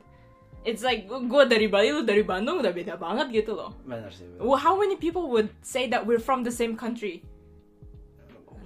[0.62, 3.74] it's like gue dari Bali, lu dari Bandung udah beda banget gitu loh.
[3.82, 4.46] benar sih benar.
[4.46, 7.26] Well, how many people would say that we're from the same country?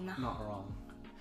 [0.01, 0.17] Nah.
[0.17, 0.65] not wrong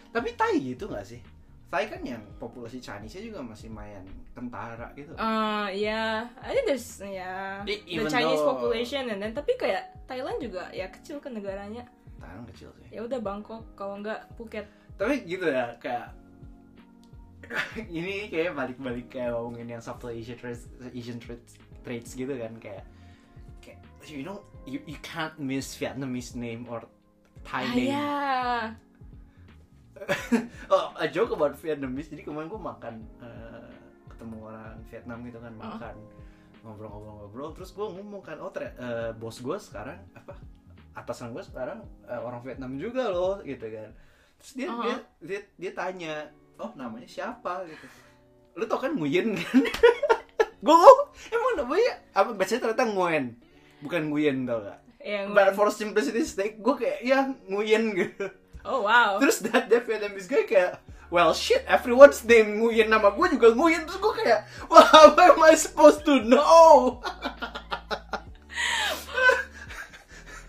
[0.09, 1.21] tapi Thai gitu nggak sih
[1.69, 6.99] Thai kan yang populasi Chinese-nya juga masih main tentara gitu Uh, yeah, I think there's
[6.99, 11.37] yeah I- the Chinese though- population and then tapi kayak Thailand juga ya kecil kan
[11.37, 11.87] negaranya.
[12.21, 14.69] Thailand kecil sih Ya udah Bangkok kalau nggak Phuket.
[14.95, 16.13] tapi gitu ya kayak
[17.91, 22.85] ini kayak balik-balik kayak ngomongin yang subtle Asian traits, Asian traits, traits gitu kan kayak
[23.59, 26.85] kayak you know you, you can't miss Vietnamese name or
[27.43, 28.07] Thai Ah, name ya.
[30.73, 33.69] oh a joke about Vietnamese jadi kemarin gue makan eh,
[34.09, 35.97] ketemu orang Vietnam gitu kan makan
[36.61, 40.37] ngobrol-ngobrol-ngobrol terus gue ngomong kan oh eh, bos gue sekarang apa
[40.93, 43.91] atasan gue sekarang eh, orang Vietnam juga loh gitu kan.
[44.37, 44.81] Terus dia Oh.
[44.81, 46.15] dia, dia dia tanya
[46.57, 47.63] oh namanya siapa?
[47.65, 47.87] Gitu.
[48.55, 49.61] Lu tau kan Nguyen kan?
[50.61, 50.77] Gue
[51.31, 53.33] emang namanya apa bacanya ternyata Nguyen
[53.81, 58.29] bukan Nguyen tau gak Yang but for simplicity sake gue kayak ya Nguyen gitu.
[58.61, 59.17] Oh wow.
[59.17, 60.77] terus that that Vietnamese guy kayak
[61.09, 63.89] well shit everyone's name Nguyen nama gue juga Nguyen.
[63.89, 67.01] Terus gue kayak well how am I supposed to know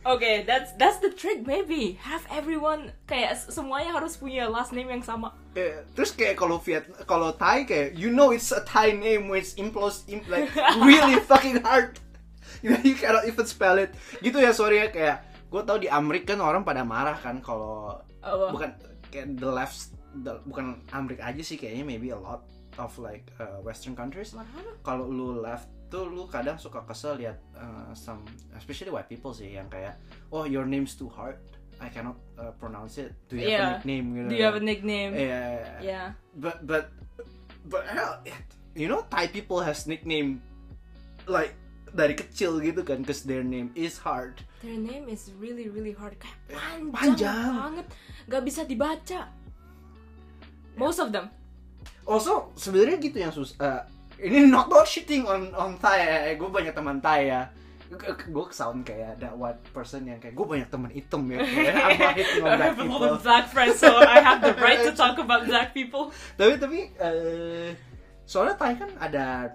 [0.01, 1.93] Oke, that's that's the trick maybe.
[2.01, 5.37] Have everyone kayak semuanya harus punya last name yang sama.
[5.53, 9.53] Kayak- terus kayak kalau Viet kalau Thai kayak you know it's a Thai name which
[9.61, 10.49] implos imp, like
[10.89, 12.01] really fucking hard
[12.65, 13.93] you, know, you cannot even spell it
[14.25, 15.17] gitu ya sorry ya kayak
[15.53, 18.55] gue tau di Amerika kan orang pada marah kan kalau Apa?
[18.55, 18.69] bukan
[19.13, 19.93] kayak the left
[20.25, 22.41] the- bukan Amerika aja sih kayaknya maybe a lot
[22.79, 24.33] of like uh, Western countries
[24.81, 28.23] kalau lu left tuh lu kadang suka kesel lihat uh, some
[28.55, 29.99] especially white people sih yang kayak
[30.31, 31.35] oh your name's too hard
[31.77, 33.69] I cannot uh, pronounce it do you have a Yeah.
[33.75, 35.11] nickname gitu Do you have a nickname?
[35.13, 36.07] yeah, Yeah.
[36.39, 36.95] but but
[37.67, 38.23] but hell,
[38.71, 40.39] you know Thai people has nickname
[41.27, 41.53] like
[41.91, 46.15] dari kecil gitu kan cause their name is hard Their name is really really hard.
[46.21, 47.51] Kayak panjang, Panjang.
[47.57, 47.87] banget.
[48.29, 49.21] Gak bisa dibaca.
[50.77, 51.27] Most of them.
[52.05, 53.89] also sebenarnya gitu yang susah
[54.21, 57.41] ini not not shitting on on Thai ya gue banyak teman Thai ya
[57.91, 62.15] gue sound kayak that white person yang kayak gue banyak teman hitam ya I'm not
[62.15, 65.75] hitting on black people black friends, so I have the right to talk about black
[65.75, 66.15] people.
[66.39, 67.75] tapi tapi eh,
[68.23, 69.51] soalnya Thai kan ada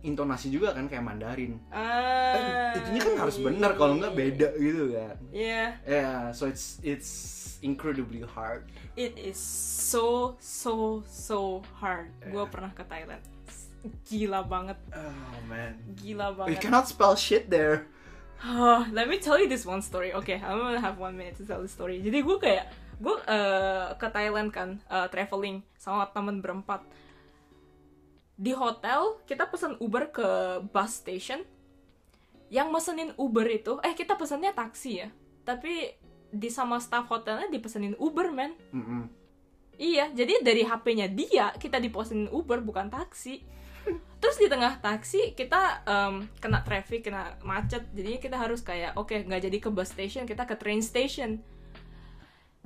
[0.00, 2.78] intonasi juga kan kayak Mandarin Ah.
[2.78, 7.10] itunya kan harus benar kalau nggak beda gitu kan Yeah, yeah so it's it's
[7.58, 12.06] incredibly hard it is so so so hard.
[12.22, 13.18] Gue pernah ke Thailand.
[14.08, 16.60] Gila banget, oh man gila you banget.
[16.60, 17.84] cannot spell shit there
[18.44, 20.12] Oh, let me tell you this one story.
[20.12, 22.04] Okay, I'm gonna have one minute to tell the story.
[22.04, 22.68] Jadi gue kayak
[23.00, 26.84] gue eh, ke Thailand kan eh, traveling sama temen berempat.
[28.36, 30.28] Di hotel kita pesan Uber ke
[30.68, 31.40] bus station.
[32.52, 35.08] Yang mesenin Uber itu, eh kita pesannya taksi ya.
[35.48, 35.96] Tapi
[36.28, 38.52] di sama staff hotelnya dipesenin Uber man.
[38.76, 39.08] Mm-mm.
[39.74, 43.40] Iya, jadi dari HP-nya dia kita dipesenin Uber bukan taksi.
[44.20, 47.84] Terus di tengah taksi kita em, kena traffic, kena macet.
[47.92, 51.44] Jadi kita harus kayak oke nggak jadi ke bus station, kita ke train station.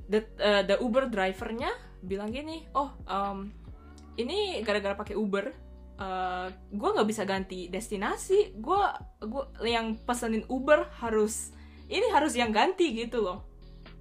[0.07, 3.51] The eh, the Uber drivernya bilang gini, oh em,
[4.19, 5.51] ini gara-gara pakai Uber,
[6.71, 8.55] gue nggak bisa ganti destinasi.
[8.59, 8.83] Gue
[9.27, 11.51] gua yang pesenin Uber harus
[11.91, 13.47] ini harus yang ganti gitu loh.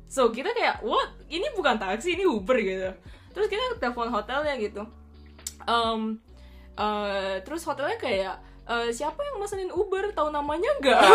[0.07, 1.19] So kita kayak what?
[1.27, 2.93] Ini bukan taksi, ini Uber gitu.
[3.33, 4.85] Terus kita telepon hotelnya gitu.
[5.67, 6.21] Em,
[6.77, 8.35] eh, terus hotelnya kayak
[8.67, 10.11] "Eh, siapa yang mesenin Uber?
[10.13, 10.99] Tahu namanya nggak?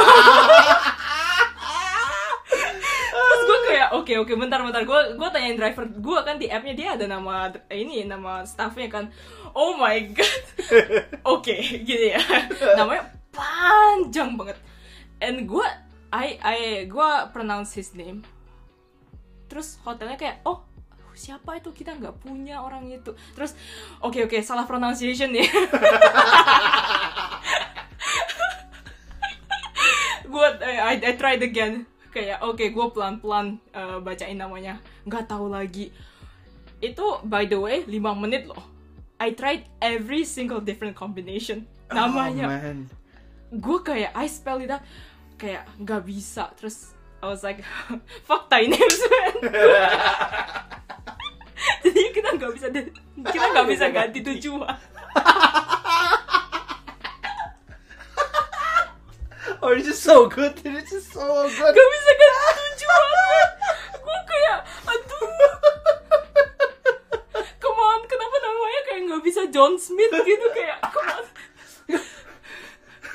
[3.13, 4.83] terus gue kayak oke oke bentar bentar.
[4.85, 9.05] Gue gue tanyain driver gue kan di appnya dia ada nama ini nama staffnya kan.
[9.53, 10.45] Oh my god.
[11.37, 11.53] Oke
[11.85, 12.21] gitu ya.
[12.73, 14.57] Namanya panjang banget.
[15.21, 15.67] And gue
[16.09, 18.25] I I gue pronounce his name.
[19.53, 20.65] Terus hotelnya kayak oh
[21.23, 21.71] siapa itu?
[21.71, 23.15] Kita nggak punya orang itu.
[23.39, 23.55] Terus
[24.03, 25.47] oke oke salah pronunciation nih.
[30.33, 31.87] Gue I, I tried again.
[32.11, 33.63] Kayak oke gue pelan pelan
[34.03, 34.83] bacain namanya.
[35.07, 35.95] Nggak tahu lagi.
[36.83, 38.67] Itu by the way 5 menit loh.
[39.23, 41.71] I tried every single different combination.
[41.95, 42.51] Namanya.
[42.51, 42.75] Oh,
[43.55, 44.83] gue kayak I spell it out.
[45.39, 46.51] Kayak nggak bisa.
[46.59, 46.91] Terus
[47.23, 47.63] I was like
[48.27, 49.35] fuck Thai names man
[51.85, 52.67] jadi kita nggak bisa
[53.31, 54.67] kita nggak bisa ganti tujuan.
[59.63, 61.71] Oh it's just so good it's just so good.
[61.71, 63.47] Nggak bisa ganti tujuan.
[64.03, 64.59] Gue kayak
[64.91, 65.31] aduh.
[67.63, 70.47] Come on kenapa namanya kayak nggak bisa John Smith gitu?
[70.51, 71.27] Kayak come on.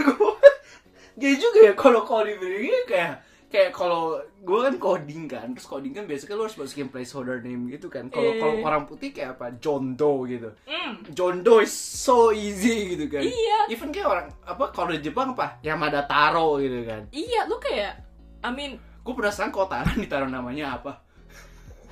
[1.20, 5.92] Gaya juga ya kalau coding begini kayak kayak kalau gue kan coding kan terus coding
[5.92, 8.08] kan biasanya lo harus masukin placeholder name gitu kan.
[8.08, 8.40] Kalau Eh.
[8.40, 9.52] kalau orang putih kayak apa?
[9.60, 10.50] John Doe gitu.
[10.64, 11.04] Mm.
[11.12, 13.20] John Doe is so easy gitu kan.
[13.22, 13.68] Iya.
[13.68, 15.60] even kayak orang apa kalau di Jepang apa?
[15.60, 17.12] Yamada Taro gitu kan.
[17.12, 18.00] Iya lu kayak
[18.40, 21.04] I mean gue penasaran kalau Thailand ditaruh namanya apa.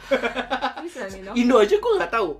[1.35, 2.39] Indo aja gue nggak tahu.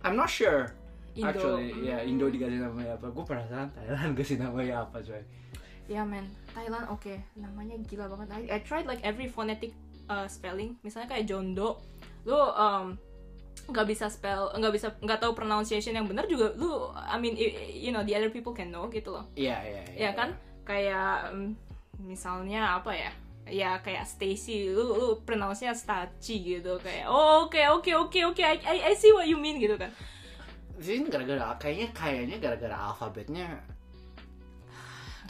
[0.00, 0.72] I'm not sure.
[1.12, 1.26] Indo.
[1.28, 3.12] actually ya Indo dikasih namanya apa.
[3.12, 5.20] Gue penasaran Thailand kasih namanya apa coy
[5.90, 8.30] Ya men, Thailand oke, namanya gila banget.
[8.30, 9.74] I, I tried like every phonetic
[10.06, 10.78] uh, spelling.
[10.86, 11.82] Misalnya kayak Jondo,
[12.22, 12.94] lu um,
[13.66, 16.54] nggak bisa spell, nggak bisa nggak tahu pronunciation yang benar juga.
[16.54, 17.34] Lu, I mean,
[17.74, 19.26] you know, the other people can know gitu loh.
[19.34, 20.38] iya iya Ya kan?
[20.62, 21.58] Kayak um,
[21.98, 23.10] misalnya apa ya?
[23.50, 27.10] Ya kayak Stacy, lu lu pronounce-nya Staci gitu kayak.
[27.10, 29.90] Oh, oke oke oke oke, I, I I see what you mean gitu kan.
[30.78, 33.58] Ini gara-gara kayaknya kayaknya gara-gara alfabetnya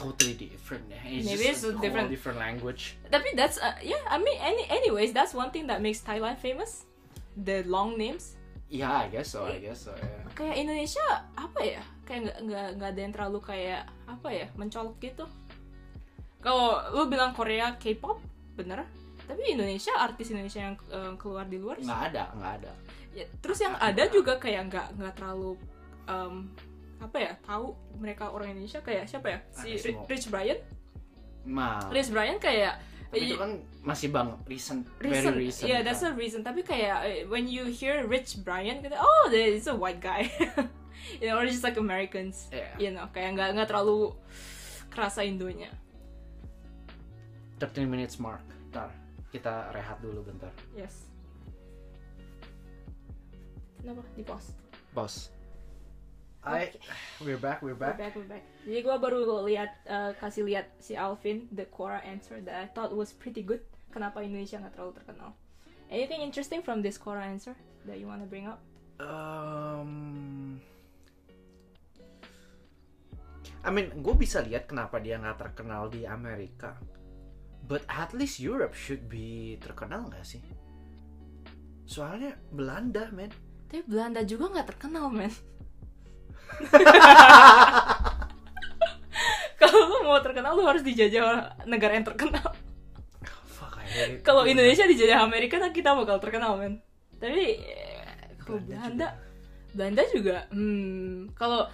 [0.01, 0.89] totally different.
[0.89, 1.05] Yeah.
[1.05, 2.97] It's Maybe just it's a whole different- different language.
[3.07, 4.01] Tapi that's uh, yeah.
[4.09, 6.89] I mean, any anyways, that's one thing that makes Thailand famous.
[7.37, 8.35] The long names.
[8.67, 9.45] Yeah, I guess so.
[9.45, 9.91] I guess so.
[9.93, 10.25] Yeah.
[10.33, 11.81] Kayak Indonesia apa ya?
[12.03, 15.25] Kayak nggak nggak nggak ada yang terlalu kayak apa ya mencolok gitu.
[16.41, 18.17] Kalau lu bilang Korea K-pop,
[18.57, 18.87] bener.
[19.29, 22.71] Tapi Indonesia artis Indonesia yang eh, keluar di luar Nggak ada, nggak ada.
[23.11, 25.55] ya, terus yang ada juga kayak nggak nggak terlalu
[26.07, 26.47] em,
[27.01, 29.73] apa ya tahu mereka orang Indonesia kayak siapa ya si.
[30.05, 30.61] Rich Brian
[31.41, 31.81] Ma.
[31.89, 32.77] Rich Brian kayak
[33.11, 35.65] Tapi itu kan masih bang recent, reason, very recent.
[35.67, 36.13] yeah that's kan.
[36.13, 39.97] a reason tapi kayak eh, when you hear Rich Brian kita oh it's a white
[39.99, 40.29] guy
[41.19, 42.71] you know or just like Americans Yeah.
[42.77, 44.13] you know kayak nggak nggak terlalu
[44.93, 45.73] kerasa Indonya
[47.57, 48.41] 13 minutes mark.
[48.71, 48.89] Ntar
[49.29, 50.53] kita rehat dulu bentar.
[50.71, 51.09] yes
[53.81, 54.21] kenapa di
[54.93, 55.33] pause
[56.41, 56.57] Bos.
[56.57, 56.73] I,
[57.21, 58.01] we're back, we're We're back.
[58.01, 58.41] back, we're back.
[58.65, 62.89] Jadi gue baru lihat eh, kasih lihat si Alvin the Quora answer that I thought
[62.97, 63.61] was pretty good.
[63.93, 65.37] Kenapa Indonesia nggak terlalu terkenal?
[65.93, 67.53] Anything interesting from this Quora answer
[67.85, 68.57] that you wanna bring up?
[68.97, 70.57] Um,
[73.61, 76.73] I mean, gue bisa lihat kenapa dia nggak terkenal di Amerika.
[77.69, 80.41] But at least Europe should be terkenal nggak sih?
[81.85, 83.29] Soalnya Belanda, men.
[83.69, 85.29] Tapi Belanda juga nggak terkenal, men.
[89.61, 92.49] Kalau lu mau terkenal, lu harus dijajah negara yang terkenal.
[94.25, 96.81] Kalau Indonesia dijajah Amerika, kan kita bakal terkenal, men.
[97.21, 99.13] Tapi eh, kalau Belanda
[99.71, 101.69] Belanda, juga, hmm, kalau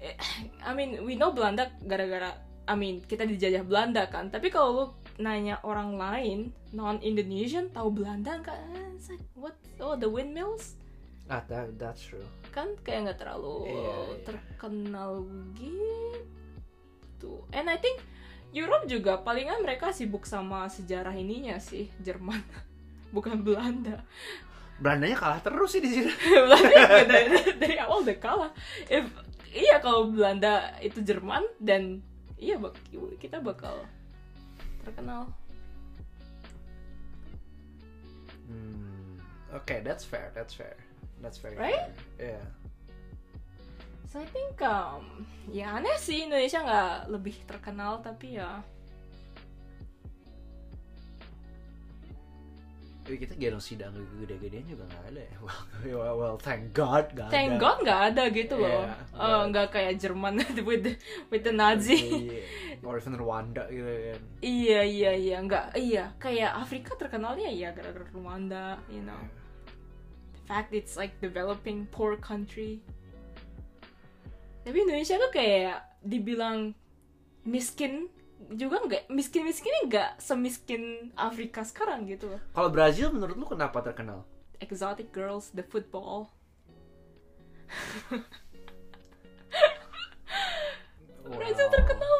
[0.00, 0.16] eh,
[0.64, 2.32] I mean we know Belanda gara-gara,
[2.64, 4.32] I mean kita dijajah Belanda kan.
[4.32, 4.84] Tapi kalau lu
[5.20, 6.38] nanya orang lain
[6.72, 8.96] non Indonesian tahu Belanda kan?
[9.06, 9.56] Like, what?
[9.76, 10.80] Oh the windmills
[11.26, 12.22] Ah, that, that's true.
[12.48, 13.94] kan kayak nggak terlalu Iya, iya.
[14.22, 15.26] terkenal
[15.58, 17.42] gitu.
[17.50, 17.98] And I think
[18.50, 22.40] Europe juga palingan mereka sibuk sama sejarah ininya sih Jerman,
[23.16, 24.06] bukan Belanda.
[24.76, 26.08] Belandanya kalah terus sih di sini.
[26.46, 28.52] Belanda dari, dari awal udah kalah.
[28.86, 29.04] If,
[29.50, 32.00] iya kalau Belanda itu Jerman dan
[32.36, 32.78] iya bak-
[33.18, 33.82] kita bakal
[34.80, 35.26] terkenal.
[38.46, 39.18] Hmm.
[39.52, 40.30] Okay, that's fair.
[40.32, 40.76] That's fair.
[41.18, 41.88] That's very Right?
[42.16, 42.38] fair.
[42.38, 42.44] Yeah.
[44.06, 48.62] So I think um, ya aneh sih Indonesia nggak lebih terkenal tapi ya
[53.06, 55.36] Tapi kita genosida gede-gedean juga nggak ada ya.
[55.94, 57.62] Well, well, thank God nggak thank ada.
[57.62, 58.82] God nggak ada gitu loh.
[58.82, 59.42] Eh, nggak.
[59.54, 60.34] nggak kayak Jerman
[60.66, 60.92] with the,
[61.30, 61.94] with the Nazi.
[62.02, 62.42] Iya.
[62.82, 64.20] Or even Rwanda gitu kan.
[64.42, 69.18] iya iya iya nggak iya kayak Afrika terkenalnya ya gara-gara Rwanda, you know.
[69.22, 69.45] The
[70.46, 72.80] fact it's like developing poor country.
[74.62, 76.74] Tapi Indonesia tuh kayak dibilang
[77.46, 78.10] miskin
[78.54, 82.40] juga nggak miskin miskinnya nggak semiskin Afrika sekarang gitu loh.
[82.54, 84.22] Kalau Brazil menurut lu kenapa terkenal?
[84.62, 86.30] Exotic girls, the football.
[91.26, 92.14] Brazil terkenal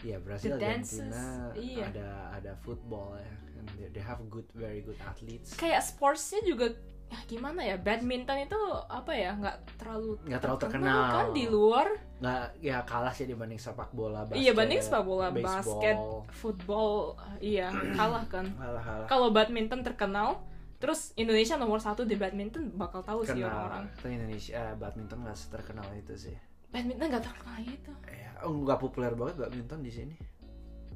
[0.00, 1.84] Iya, Brazil, The dances, Argentina iya.
[1.88, 3.32] ada ada football ya.
[3.54, 5.54] And they, they have good, very good athletes.
[5.54, 6.70] kayak sportsnya juga
[7.08, 11.02] ya gimana ya badminton itu apa ya nggak terlalu Nggak terlalu terkenal.
[11.08, 11.86] kan di luar
[12.18, 14.38] Nggak, ya kalah sih dibanding sepak bola, basket.
[14.38, 15.48] iya banding sepak bola baseball.
[15.48, 15.96] basket
[16.30, 16.92] football
[17.40, 19.06] iya kalah kan Kalah, kalah.
[19.08, 20.44] kalau badminton terkenal
[20.76, 23.50] terus Indonesia nomor satu di badminton bakal tahu sih Kenal.
[23.50, 26.36] orang-orang Tapi Indonesia eh, badminton nggak terkenal itu sih.
[26.68, 30.14] Badminton nggak terkenal itu Ya, nggak populer banget badminton di sini.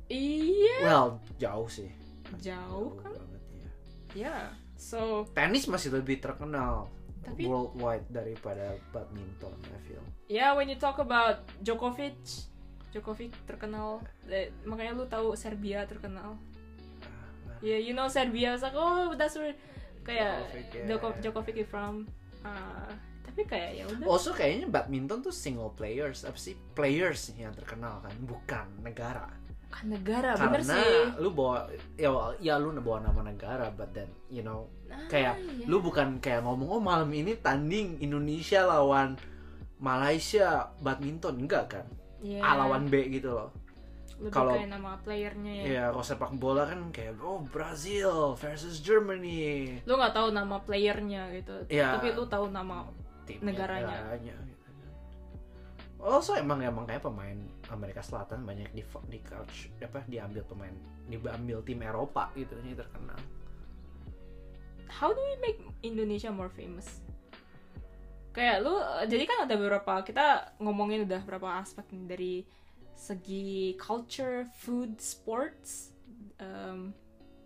[0.06, 1.88] iya Well, jauh sih.
[2.38, 3.70] jauh kan banget ya.
[4.14, 4.36] ya
[4.74, 6.88] so Tenis masih lebih terkenal
[7.22, 10.02] Tapi- worldwide daripada badminton, I feel.
[10.28, 12.16] ya when you talk about Djokovic
[12.90, 16.36] Djokovic terkenal eh, makanya lu tahu Serbia terkenal
[17.02, 18.52] Ah, Yeah, you know Serbia.
[18.52, 19.54] It's like, oh, that's where
[20.02, 20.84] kayak Djokovic, yeah.
[20.84, 21.94] Djoko- Djokovic from.
[22.42, 22.90] Ah,
[23.32, 24.04] tapi kayak ya udah.
[24.06, 29.24] Also kayaknya badminton tuh single players, apa sih players yang terkenal kan, bukan negara.
[29.72, 31.00] Bukan negara, bener Karena sih.
[31.16, 31.64] lu bawa
[31.96, 32.12] ya
[32.44, 35.64] ya lu bawa nama negara, but then you know Ah, kayak iya.
[35.64, 39.16] lu bukan kayak ngomong oh malam ini tanding Indonesia lawan
[39.80, 41.86] Malaysia badminton enggak kan?
[42.20, 42.44] Iya.
[42.44, 43.48] A lawan B gitu loh.
[44.30, 45.64] Kalau- kayak nama playernya ya.
[45.66, 49.80] Ya kalau sepak bola kan kayak oh Brazil versus Germany.
[49.82, 51.66] Lu nggak tahu nama playernya gitu.
[51.66, 51.98] Iya.
[51.98, 52.86] Tapi lu tahu nama.
[53.38, 54.16] Tim Negaranya.
[54.20, 54.74] gitu kan.
[56.02, 57.38] Also emang emang kayak pemain
[57.70, 60.74] Amerika Selatan banyak di di coach apa diambil pemain
[61.06, 63.20] diambil tim Eropa gitu ini terkenal.
[64.92, 67.00] How do we make Indonesia more famous?
[68.32, 68.74] kayak lu
[69.06, 72.34] jadi kan ada beberapa kita ngomongin udah beberapa aspek nih dari
[72.96, 75.92] segi culture, food, sports,
[76.40, 76.96] um,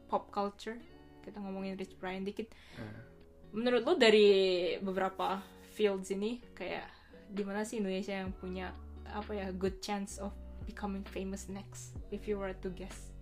[0.07, 0.79] pop culture.
[1.23, 2.51] Kita ngomongin Rich Brian dikit.
[2.79, 3.03] Hmm.
[3.51, 4.29] Menurut lu dari
[4.79, 5.43] beberapa
[5.77, 6.89] fields ini kayak
[7.29, 8.73] di mana sih Indonesia yang punya
[9.07, 10.33] apa ya good chance of
[10.65, 13.13] becoming famous next if you were to guess?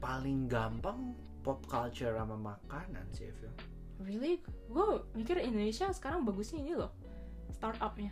[0.00, 1.12] paling gampang
[1.44, 3.52] pop culture sama makanan sih Phil.
[4.00, 4.40] Really?
[4.64, 6.88] Gue mikir Indonesia sekarang bagusnya ini loh
[7.52, 8.08] startupnya.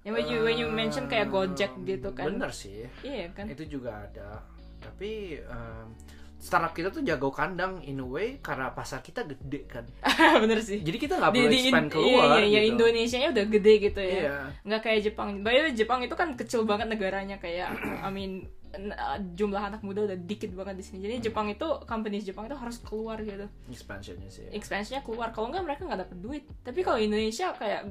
[0.00, 2.32] Ya when you when you mention kayak Gojek gitu kan.
[2.32, 3.44] bener sih Iya kan.
[3.52, 4.40] itu juga ada
[4.80, 5.86] tapi em,
[6.36, 9.84] startup kita tuh jago kandang in a way karena pasar kita gede kan
[10.44, 10.84] Bener sih.
[10.84, 12.70] jadi kita nggak perlu expand iya, keluar iya, iya, gitu.
[12.76, 14.12] Indonesia nya udah gede gitu ya.
[14.20, 15.28] iya Nggak kayak Jepang.
[15.40, 17.72] By Jepang itu kan kecil banget negaranya kayak
[18.06, 18.44] I mean
[18.76, 20.98] uh, jumlah anak muda udah dikit banget di sini.
[21.08, 23.48] Jadi Jepang itu companies Jepang itu harus keluar gitu.
[23.72, 25.32] expansionnya sih Expansionnya keluar.
[25.32, 26.44] Kalau nggak mereka nggak dapet duit.
[26.62, 27.88] Tapi kalau Indonesia kayak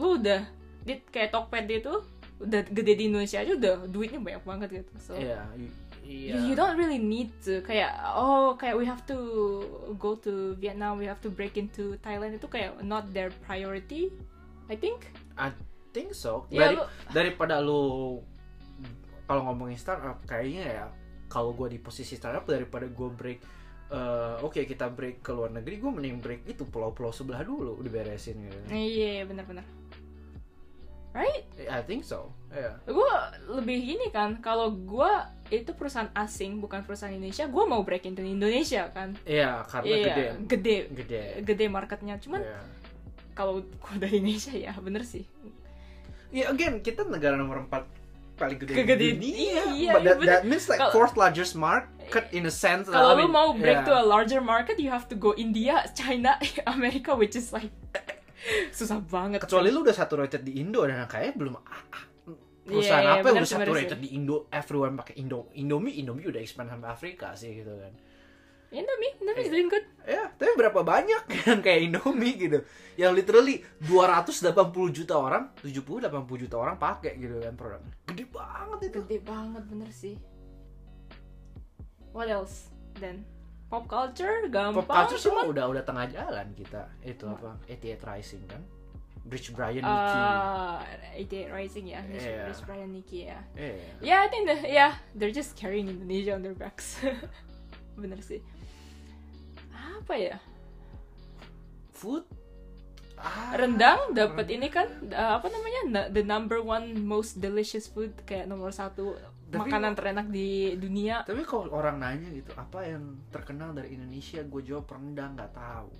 [0.00, 0.40] lu udah
[0.82, 1.94] di kayak Tokped itu
[2.42, 4.92] udah gede di Indonesia aja udah duitnya banyak banget gitu.
[4.98, 5.70] So iya i-
[6.02, 9.16] iya you, you don't really need to kayak oh kayak we have to
[9.96, 14.10] go to Vietnam, we have to break into Thailand itu kayak not their priority.
[14.70, 15.04] I think.
[15.36, 15.52] I
[15.92, 18.18] think so Ya, Dari, lu- daripada lu
[19.24, 20.84] kalau ngomongin startup kayaknya ya
[21.28, 23.38] kalau gue di posisi startup daripada gue break
[23.88, 28.48] eh, oke kita break ke luar negeri gue mending break itu pulau-pulau sebelah dulu diberesin
[28.48, 29.64] gitu Iya, benar-benar.
[31.12, 31.44] Right?
[31.68, 32.76] I think so Iya.
[32.84, 33.12] Gue
[33.48, 35.12] lebih gini kan, kalau gue
[35.48, 39.16] itu perusahaan asing, bukan perusahaan Indonesia, gue mau break into Indonesia kan.
[39.24, 42.20] Iya, karena Iya, gede gede, gede gede marketnya.
[42.20, 42.60] Cuman Iya.
[43.32, 45.24] kalau gue dari Indonesia ya bener sih.
[46.28, 47.88] Ya again kita negara nomor 4
[48.36, 49.32] paling gede Kegede- di dunia.
[49.32, 50.28] iya, iya, But that, bener.
[50.30, 52.84] that means like Kalau- fourth largest market in a sense.
[52.84, 53.88] Kalau I lu mean, mau break yeah.
[53.88, 56.36] to a larger market, you have to go India, China,
[56.68, 57.72] Amerika, which is like
[58.70, 59.38] susah banget.
[59.40, 62.04] kecuali lu udah saturated di Indo dan kayaknya belum ah, ah,
[62.62, 65.94] perusahaan Iya, iya, apa yang bener udah sih, saturated di Indo everyone pakai Indo Indomie
[65.96, 67.94] Indomie udah expand sampai Afrika sih gitu kan.
[68.72, 69.52] Indomie, Indomie is Iya.
[69.52, 69.84] doing good.
[70.02, 72.58] Ya, tapi berapa banyak yang kayak Indomie gitu.
[72.96, 74.48] Yang literally 280
[74.96, 76.08] juta orang, 70 80
[76.40, 77.92] juta orang pakai gitu kan produknya.
[78.08, 78.98] Gede banget itu.
[79.04, 80.16] Gede banget bener sih.
[82.12, 83.28] What else then?
[83.72, 84.84] Pop culture gampang.
[84.84, 86.92] Pop culture mah udah udah tengah jalan kita.
[87.00, 87.56] Itu apa?
[87.64, 88.60] 88 Rising kan.
[89.22, 90.18] Rich Brian Nicky.
[91.16, 92.42] Uh, 88 Rising ya, Rich, Iya.
[92.52, 93.40] Rich Brian Nicky ya.
[93.56, 93.74] Iya.
[94.04, 97.00] Yeah, I think the, yeah, they're just carrying Indonesia on their backs.
[98.02, 98.44] Bener sih.
[99.72, 100.36] Apa ya?
[101.96, 102.28] Food
[103.22, 105.80] Ah, Rendang dapat ini kan uh, apa namanya?
[105.86, 109.14] Na- the number one most delicious food kayak nomor satu
[109.52, 111.20] Tapi- makanan terenak di dunia.
[111.22, 114.40] Tapi kalau orang nanya gitu, apa yang terkenal dari Indonesia?
[114.42, 115.92] Gue jawab rendang, nggak tahu.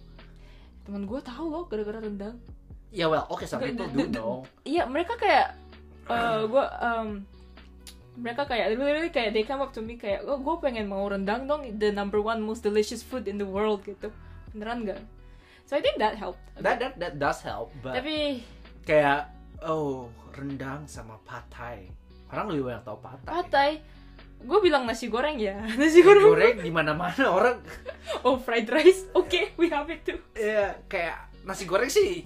[0.82, 2.40] Temen gue tahu loh gara-gara rendang.
[2.88, 4.32] Ya well, oke some Gak- people d- do know.
[4.64, 5.56] Iya, mereka kayak
[6.08, 7.08] uh, gue um,
[8.12, 11.48] mereka kayak literally kayak they come up to me kayak oh gue pengen mau rendang
[11.48, 14.12] dong the number one most delicious food in the world gitu
[14.52, 15.00] beneran gak?
[15.64, 16.42] So I think that helped.
[16.60, 18.44] That that that does help, but Tapi
[18.84, 19.32] kayak
[19.64, 21.88] oh rendang sama patay.
[22.32, 23.28] Orang lebih banyak tahu patay.
[23.28, 23.70] patai,
[24.40, 26.24] gue bilang nasi goreng ya nasi goreng.
[26.26, 27.56] goreng di mana-mana orang
[28.26, 30.16] Oh fried rice, oke we have it too.
[30.32, 32.24] ya kayak nasi goreng sih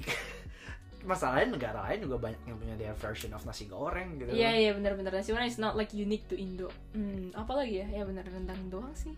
[1.10, 4.30] masalahnya negara lain juga banyak yang punya their version of nasi goreng gitu.
[4.30, 6.66] Iya iya benar-benar nasi goreng is not like unique to Indo.
[6.90, 7.86] Hmm, apa lagi ya?
[7.92, 9.14] Ya bener rendang doang sih.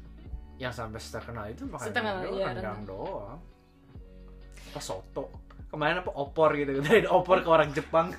[0.56, 2.80] Yang sampai terkenal itu makan Terkenal, iya, rendang rendang.
[2.84, 3.38] doang.
[4.68, 5.24] Apa soto.
[5.68, 8.12] Kemarin apa opor gitu dari opor ke orang Jepang.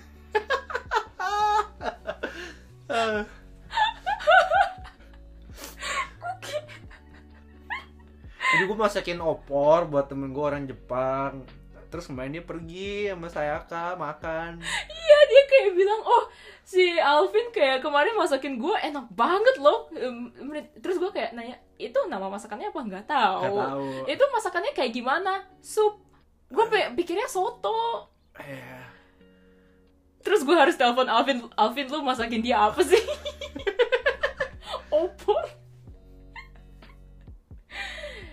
[2.89, 3.21] Eh.
[8.49, 11.45] Jadi gue masakin opor buat temen gue orang Jepang
[11.93, 14.57] Terus kemarin dia pergi sama saya kak makan
[14.89, 16.33] Iya dia kayak bilang oh
[16.69, 19.89] si Alvin kayak kemarin masakin gue enak banget loh.
[20.85, 23.41] Terus gue kayak nanya itu nama masakannya apa nggak tahu.
[23.41, 25.49] Gak tahu Itu masakannya kayak gimana?
[25.65, 25.97] Sup.
[26.53, 28.13] Gue pikirnya soto.
[28.37, 28.85] Eh,
[30.19, 31.47] Terus gue harus telepon Alvin.
[31.53, 32.99] Alvin lu masakin dia apa sih?
[34.91, 35.45] Opor.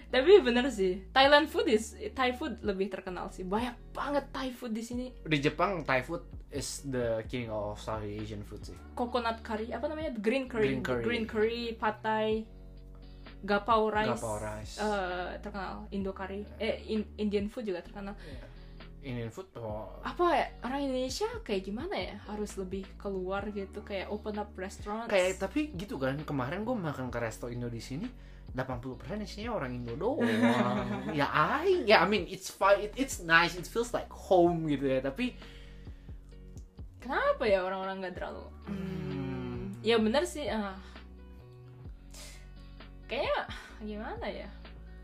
[0.07, 3.45] Tapi bener sih, Thailand food is Thai food lebih terkenal sih.
[3.45, 5.07] Banyak banget Thai food di sini.
[5.21, 9.85] Di Jepang Thai food is the king of South Asian food sih coconut curry apa
[9.85, 11.03] namanya green curry Green curry.
[11.05, 12.49] green curry pad thai
[13.45, 14.75] gapau rice, Gapau rice.
[14.79, 18.49] eh, terkenal Indo curry eh In- Indian food juga terkenal Indian
[19.31, 24.43] food oh, apa ya orang Indonesia kayak gimana ya harus lebih keluar gitu kayak open
[24.43, 28.07] up restaurant kayak tapi gitu kan kemarin gue makan ke resto Indo di sini
[28.57, 30.25] 80% isinya orang Indo doang.
[31.19, 34.89] Ya I ya I mean it's fine it, it's nice it feels like home gitu
[34.89, 35.37] ya tapi
[36.99, 38.47] kenapa ya orang-orang nggak terlalu?
[38.67, 40.75] Hmm, ya bener sih ah.
[43.07, 43.47] kayaknya
[43.87, 44.51] gimana ya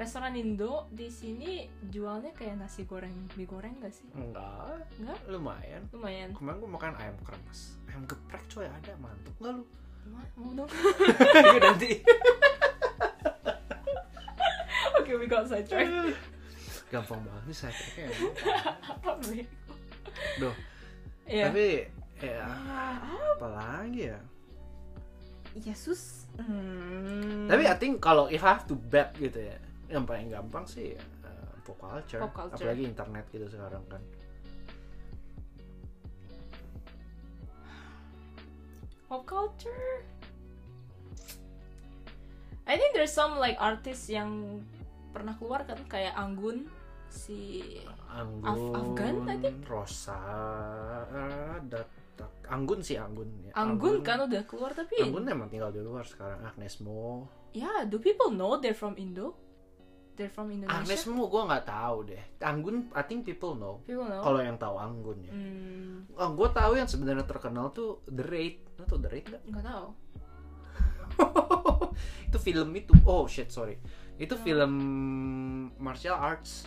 [0.03, 4.05] restoran Indo di sini jualnya kayak nasi goreng mie goreng gak sih?
[4.13, 4.83] Enggak.
[4.99, 5.19] Enggak?
[5.27, 5.83] lumayan.
[5.91, 6.29] Lumayan.
[6.35, 7.79] Kemarin gue makan ayam kremes.
[7.87, 8.93] Ayam geprek coy ada.
[8.99, 9.63] Mantep nggak lu?
[10.05, 10.69] Ma- mau dong.
[11.33, 11.91] Iya, nanti
[14.99, 15.91] oke we got sidetracked.
[16.93, 18.29] Gampang banget saya kayaknya
[18.85, 19.75] apa Bego?
[20.37, 20.55] Duh,
[21.25, 21.89] ya tapi
[22.21, 23.01] ya Ah,
[23.33, 23.47] apa?
[23.49, 24.19] lagi ya?
[25.55, 26.27] Yesus.
[26.33, 27.45] Hmm.
[27.45, 29.57] tapi I think kalau if I have to bet gitu ya
[29.93, 32.20] yang paling gampang sih uh, pop culture.
[32.24, 32.64] Pop culture.
[32.64, 34.01] apalagi internet gitu sekarang kan
[39.09, 40.01] pop culture
[42.64, 44.62] I think there's some like artis yang
[45.12, 46.64] pernah keluar kan kayak Anggun
[47.12, 47.61] si
[48.09, 49.57] Anggun Af- Afgan, I think?
[49.68, 50.16] Rosa
[51.12, 53.53] eh, Datak Anggun sih Anggun ya.
[53.53, 58.01] Anggun kan udah keluar tapi Anggun emang tinggal di luar sekarang Agnes Mo ya do
[58.01, 59.36] people know they're from Indo
[60.15, 61.09] they're from Indonesia?
[61.09, 62.23] Gue nggak tahu deh.
[62.41, 63.81] Anggun I think people know.
[63.83, 64.21] People know?
[64.21, 65.33] Kalau yang tahu Anggun ya.
[65.33, 68.57] Hmm, oh, gue tahu yang sebenarnya terkenal tuh The Raid.
[68.77, 69.43] Lu tau The Raid nggak?
[69.49, 69.87] Nggak tahu.
[72.29, 72.93] Itu film itu.
[73.05, 73.77] Oh shit sorry.
[74.17, 74.73] Itu film
[75.77, 76.65] martial arts.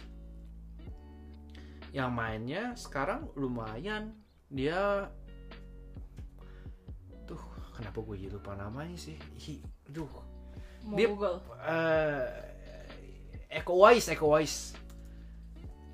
[1.89, 4.13] Yang mainnya sekarang lumayan.
[4.45, 5.09] Dia
[7.25, 7.39] tuh
[7.73, 9.17] kenapa gue jadi lupa namanya sih?
[9.17, 9.57] Hi,
[9.89, 10.05] duh.
[10.85, 11.41] Mau Dia- Google.
[11.65, 12.53] eh
[13.55, 14.75] Eko Wise Eko Wise.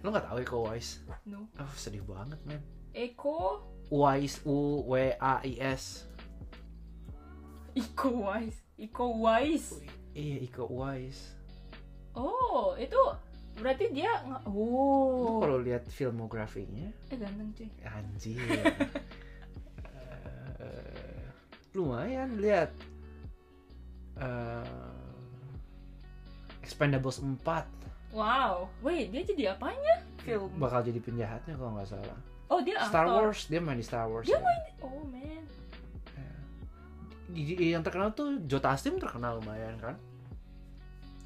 [0.01, 1.05] Lo nggak tahu Eko Wise?
[1.29, 1.45] No.
[1.61, 2.57] Oh sedih banget men.
[2.97, 3.61] Eko
[3.93, 6.09] Wise U W A I S.
[7.77, 8.59] Iko Wise.
[8.81, 9.77] Iko Wise.
[10.17, 11.37] Iya Iko Wise.
[12.17, 12.97] Oh itu
[13.61, 14.09] berarti dia
[14.49, 15.37] Lu oh.
[15.45, 16.89] Kalau lihat filmografinya?
[17.13, 17.69] Eh ganteng cuy.
[17.85, 18.41] Anjir.
[20.61, 21.25] Eh,
[21.73, 22.69] lumayan lihat.
[24.13, 25.00] Eh,
[26.71, 27.43] Expendables 4
[28.11, 32.17] wow wait dia jadi apanya film bakal jadi penjahatnya kalau nggak salah.
[32.47, 33.27] oh dia Star aktor.
[33.27, 34.23] Wars dia main di Star Wars.
[34.23, 34.43] Dia ya.
[34.81, 35.43] oh man
[37.27, 39.95] Di- di- yang terkenal tuh Joe Taslim terkenal lumayan kan.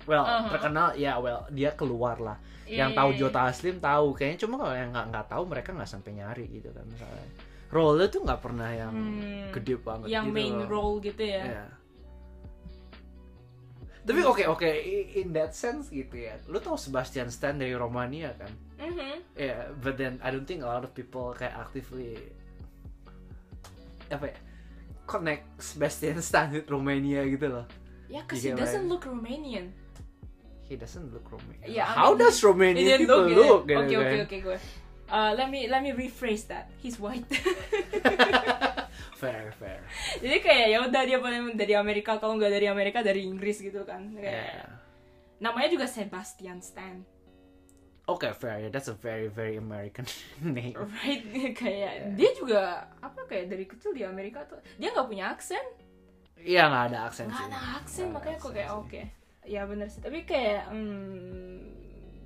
[0.06, 0.54] Well, Uh-huh.
[0.54, 2.38] terkenal ya well dia keluar lah.
[2.64, 3.36] Iya, yang tahu iya, Joe iya.
[3.36, 6.86] Taslim tahu kayaknya cuma kalau yang nggak nggak tahu mereka nggak sampai nyari gitu kan
[6.86, 7.26] misalnya.
[7.68, 10.68] Role tuh nggak pernah yang Hmm, gede banget yang gitu main loh.
[10.70, 11.66] role gitu ya Iya.
[14.06, 16.38] Tapi oke oke i- in that sense gitu ya.
[16.46, 18.54] Lu tau Sebastian Stan dari Romania kan?
[18.78, 19.34] Mhm.
[19.34, 22.22] Ya, but then I don't think a lot of people kayak actively
[24.08, 24.38] apa ya?
[25.06, 27.66] Connect Sebastian Stan with Romania gitu loh.
[28.06, 29.74] ya cause You he doesn't I- look Romanian
[30.66, 31.66] He doesn't look Romanian.
[31.66, 34.58] Yeah, I How mean, does Romanian people look, Oke oke oke gue.
[35.06, 36.74] Uh, let me let me rephrase that.
[36.82, 37.22] He's white.
[39.14, 39.80] fair fair.
[40.18, 43.86] Jadi kayak ya udah dia paling dari Amerika kalau nggak dari Amerika dari Inggris gitu
[43.86, 44.10] kan.
[44.18, 44.68] Kayak Yeah.
[45.38, 47.06] namanya juga Sebastian Stan.
[48.06, 48.70] Oke fair ya.
[48.70, 50.06] That's a very very American
[50.42, 50.78] name.
[50.78, 51.22] Right?
[51.62, 52.14] kayak Yeah.
[52.18, 52.62] dia juga
[53.00, 55.64] apa kayak dari kecil di Amerika tuh dia nggak punya aksen.
[56.36, 59.02] Iya nggak ada aksen Nggak ada aksen ada makanya kok kayak oke.
[59.46, 60.02] Ya bener sih.
[60.02, 61.58] Tapi kayak hmm,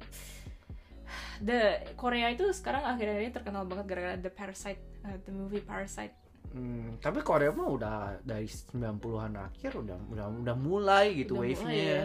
[1.47, 1.59] the
[1.95, 6.15] Korea itu sekarang akhir-akhir ini terkenal banget gara-gara the Parasite, uh, the movie Parasite.
[6.50, 11.62] Hmm, tapi Korea mah udah dari 90-an akhir udah udah udah mulai gitu Udah wave-nya.
[11.64, 12.04] mulai ya.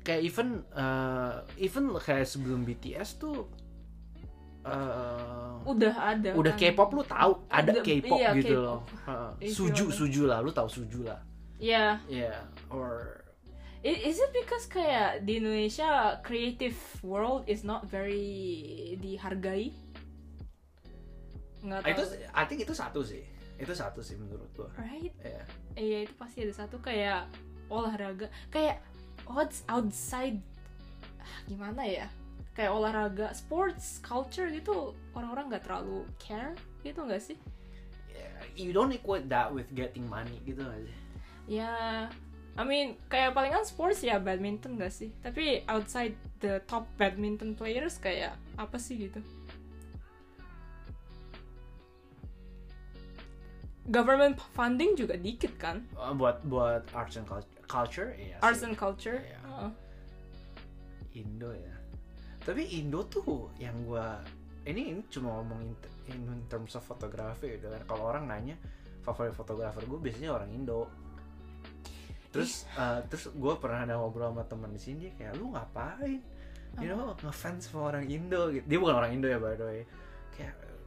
[0.00, 3.44] Kayak even eh, even kayak sebelum BTS tuh
[4.62, 6.30] eh, Udah ada.
[6.32, 6.60] udah kan.
[6.66, 8.64] K-pop lu tahu ada Udah- K-pop iya, gitu K-pop.
[8.64, 8.80] loh.
[9.38, 11.20] You suju suju lah, lu tahu suju lah.
[11.56, 12.00] Iya.
[12.08, 13.20] Yeah, or
[13.80, 15.88] I- Is it because kayak di Indonesia
[16.20, 18.28] creative world is not very
[18.96, 19.72] dihargai?
[21.60, 22.36] Nggak Ah, itu tahu.
[22.36, 23.22] I think itu satu sih.
[23.60, 24.68] Itu satu sih menurut gua.
[24.80, 25.12] Right?
[25.20, 25.44] Iya.
[25.76, 27.28] Iya itu pasti ada satu kayak
[27.70, 28.82] olahraga kayak
[29.28, 30.40] odds outside
[31.20, 32.08] ah, gimana ya?
[32.56, 37.38] Kayak olahraga, sports, culture gitu orang-orang nggak terlalu care gitu nggak sih?
[38.10, 40.96] Yeah, You don't equate that with getting money gitu aja.
[41.46, 41.72] Ya,
[42.58, 45.10] I mean kayak palingan sports ya badminton gak sih?
[45.22, 49.22] Tapi outside the top badminton players kayak apa sih gitu?
[53.90, 55.82] Government funding juga dikit kan?
[55.98, 59.18] Uh, buat buat arts and cul- culture, iya Arts and culture.
[59.18, 59.38] Iya.
[59.42, 59.70] Heeh.
[61.18, 61.74] Indo ya.
[62.40, 64.22] Tapi Indo tuh yang gua
[64.62, 65.74] ini, ini cuma ngomong in,
[66.30, 68.56] in terms of fotografi gitu kan kalau orang nanya
[69.00, 70.88] favorit fotografer gue biasanya orang Indo
[72.30, 76.22] terus uh, terus gue pernah ada ngobrol sama teman di sini kayak lu ngapain
[76.78, 79.82] you know ngefans sama orang Indo gitu dia bukan orang Indo ya by the way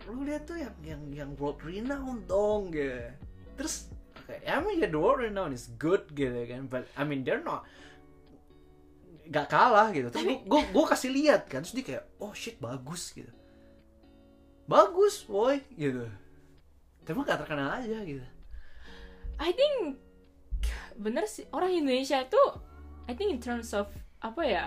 [0.10, 3.08] lu lihat tuh yang yang yang world renowned dong gitu
[3.56, 3.94] terus
[4.28, 6.72] kayak I mean yeah, the world renowned is good gitu kan.
[6.72, 7.68] But I mean they're not
[9.28, 10.12] gak kalah gitu.
[10.12, 11.64] Terus gue gue kasih lihat kan.
[11.64, 13.32] Terus dia kayak oh shit bagus gitu.
[14.68, 16.08] Bagus boy gitu.
[17.04, 18.24] Tapi gak terkenal aja gitu.
[19.40, 20.00] I think
[20.94, 22.62] bener sih orang Indonesia tuh
[23.10, 23.90] I think in terms of
[24.22, 24.64] apa ya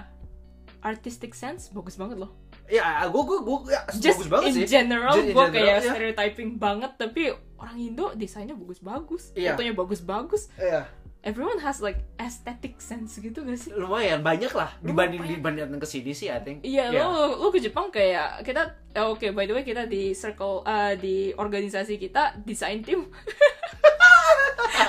[0.83, 2.35] artistic sense bagus banget loh.
[2.69, 5.89] Ya gue gue gue ya, Just bagus banget in sih general Just gue kayak ya.
[5.89, 9.53] stereotyping banget tapi orang Indo desainnya bagus-bagus, Iya.
[9.53, 10.51] fotonya bagus-bagus.
[10.57, 10.85] Iya.
[11.23, 13.73] Everyone has like aesthetic sense gitu gak sih?
[13.73, 15.59] lumayan banyak lah dibanding Lumayan.
[15.65, 17.03] dibanding ke sini sih I think Iya, Ya.
[17.03, 18.63] lo lo ke Jepang kayak kita
[18.93, 23.11] eh, oke by the way kita di circle eh, di organisasi kita desain tim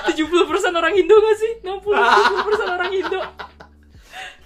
[0.08, 0.14] 70%
[0.72, 1.52] orang Indo gak sih?
[1.58, 3.20] 60 70% orang Indo.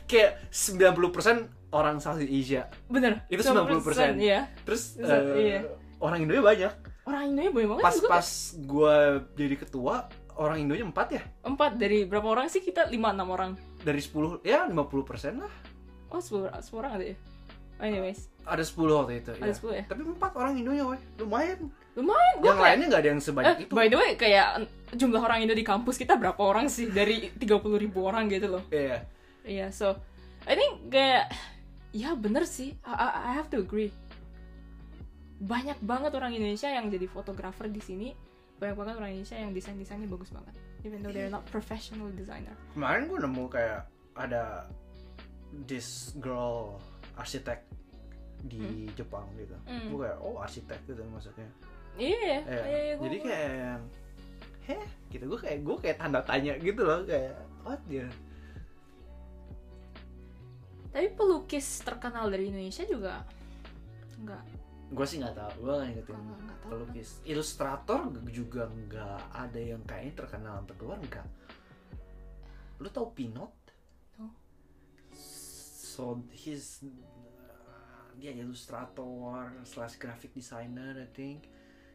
[0.04, 3.24] kayak 90% orang Southeast Asia Bener.
[3.26, 4.16] Itu 90%.
[4.16, 4.46] Iya.
[4.62, 5.08] terus Iya.
[5.08, 5.60] eh, Iya.
[5.98, 8.96] orang Indonya banyak Orang Indonya banyak banget pas pas gue
[9.34, 9.94] jadi ketua
[10.34, 12.86] orang Indonya empat ya Empat dari berapa orang sih kita?
[12.86, 13.52] Lima enam orang.
[13.82, 15.52] dari 10 ya 50% lah
[16.06, 17.16] Oh sepuluh, orang ada ya?
[17.76, 19.54] Oh, anyways, ada 10 waktu itu ada ya.
[19.56, 19.84] sepuluh ya.
[19.88, 22.34] tapi empat orang Indonya weh lumayan Lumayan.
[22.40, 25.44] Gue yang lainnya nggak ada yang sebanyak Eh, itu by the way, kayak jumlah orang
[25.44, 28.64] Indo di kampus kita berapa orang sih dari 30 ribu orang gitu loh.
[28.72, 29.04] Iya.
[29.44, 29.92] Iya, so
[30.48, 31.28] I think kayak
[31.92, 32.72] ya bener sih.
[32.82, 33.92] I, I- have to agree.
[35.38, 38.08] Banyak banget orang Indonesia yang jadi fotografer di sini.
[38.56, 40.54] Banyak banget orang Indonesia yang desain desainnya bagus banget.
[40.82, 42.54] Even though they're not professional designer.
[42.72, 44.66] kemarin gue nemu kayak ada
[45.62, 46.78] this girl
[47.14, 47.62] arsitek
[48.42, 49.86] di Jepang gitu Hmm.
[49.88, 51.46] gue kayak oh arsitek gitu maksudnya
[51.94, 52.40] Iya, Iya.
[52.42, 53.78] iya, iya, gua- jadi kayak
[54.64, 58.08] heh gitu gue kayak gue kayak tanda tanya gitu loh kayak what ya
[60.92, 63.24] Tapi pelukis terkenal dari Indonesia juga
[64.14, 64.44] enggak.
[64.92, 66.68] gue sih nggak tahu gue nggak ngikutin Nggak- nggak tahu.
[66.68, 71.26] pelukis ilustrator juga nggak ada yang kayaknya terkenal sampai keluar enggak
[72.76, 73.48] lu tau Pinot
[74.12, 74.28] Tahu.
[75.80, 76.92] so he's uh,
[78.14, 79.32] dia ilustrator
[79.64, 81.48] slash graphic designer I think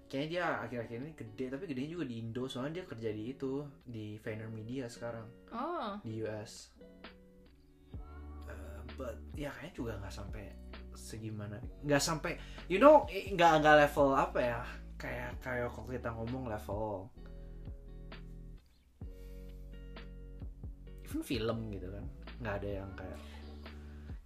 [0.08, 3.54] kayaknya dia akhir-akhir ini gede tapi gedenya juga di Indo soalnya dia kerja di itu
[3.84, 4.18] di
[4.50, 6.74] Media sekarang Oh, di US.
[8.98, 10.43] But ya kayaknya juga nggak sampai
[10.98, 14.62] segimana, nggak sampai, you know, nggak nggak level apa ya,
[14.98, 17.14] kayak kayak kalau kita ngomong level
[21.06, 22.06] even film gitu kan,
[22.41, 23.20] nggak ada yang kayak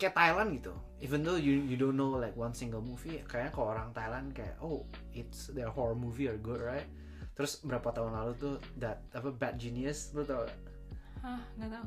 [0.01, 0.74] kayak Thailand gitu.
[1.03, 4.57] Even though you you don't know like one single movie, kayaknya kalau orang Thailand kayak
[4.63, 6.89] oh it's their horror movie are good right.
[7.38, 10.57] Terus berapa tahun lalu tuh that apa Bad Genius lu tau gak?
[11.22, 11.86] hah, nggak tahu.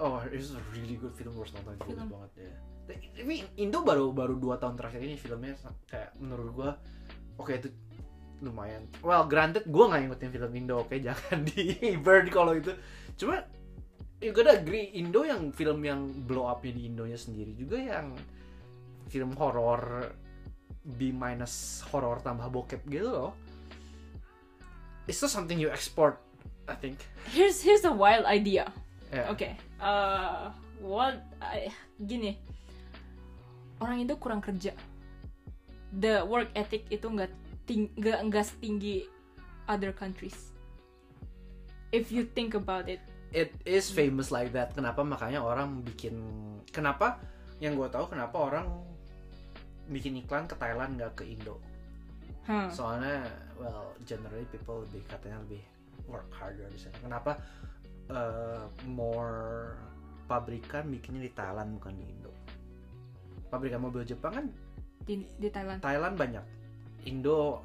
[0.00, 2.08] Oh, it's a really good film harus nonton bagus Film.
[2.08, 2.52] banget ya.
[2.88, 5.54] Tapi Indo baru baru dua tahun terakhir ini filmnya
[5.86, 6.70] kayak menurut gua
[7.36, 7.68] oke itu
[8.40, 8.88] lumayan.
[9.04, 12.72] Well, granted gua nggak ngikutin film Indo, oke jangan di bird kalau itu.
[13.20, 13.44] Cuma
[14.24, 18.16] you gotta agree Indo yang film yang blow up-nya di Indonya sendiri juga yang
[19.12, 20.12] film horor
[20.84, 23.32] B minus horor tambah bokep gitu loh.
[25.04, 26.22] It's not something you export,
[26.64, 27.02] I think.
[27.36, 28.72] Here's here's a wild idea.
[29.10, 29.26] Yeah.
[29.34, 30.42] Oke, eh,
[30.78, 32.38] what I- gini,
[33.82, 34.70] orang Indo kurang kerja.
[35.90, 37.30] The work ethic itu nggak
[37.66, 39.10] ting nggak nggak setinggi
[39.66, 40.54] other countries.
[41.90, 43.02] If you think about it,
[43.34, 44.78] it is famous like that.
[44.78, 46.14] Kenapa makanya orang bikin
[46.70, 47.18] kenapa
[47.58, 48.66] yang gue tahu kenapa orang
[49.90, 51.58] bikin iklan ke Thailand nggak ke Indo.
[52.46, 52.70] huh?
[52.70, 53.26] Soalnya
[53.58, 55.62] well generally people lebih katanya lebih
[56.06, 56.94] work harder di sana.
[57.02, 57.42] Kenapa
[58.10, 59.74] uh, more
[60.26, 62.32] pabrikan bikinnya di Thailand bukan di Indo?
[63.50, 64.46] Pabrikan mobil Jepang kan
[65.06, 65.80] di di Thailand.
[65.82, 66.44] Thailand banyak.
[67.08, 67.64] Indo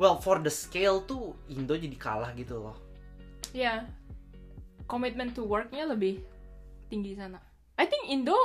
[0.00, 2.76] well for the scale tuh Indo jadi kalah gitu loh.
[3.52, 3.84] Ya,
[4.88, 6.24] commitment to worknya lebih
[6.88, 7.38] tinggi sana.
[7.76, 8.36] I think Indo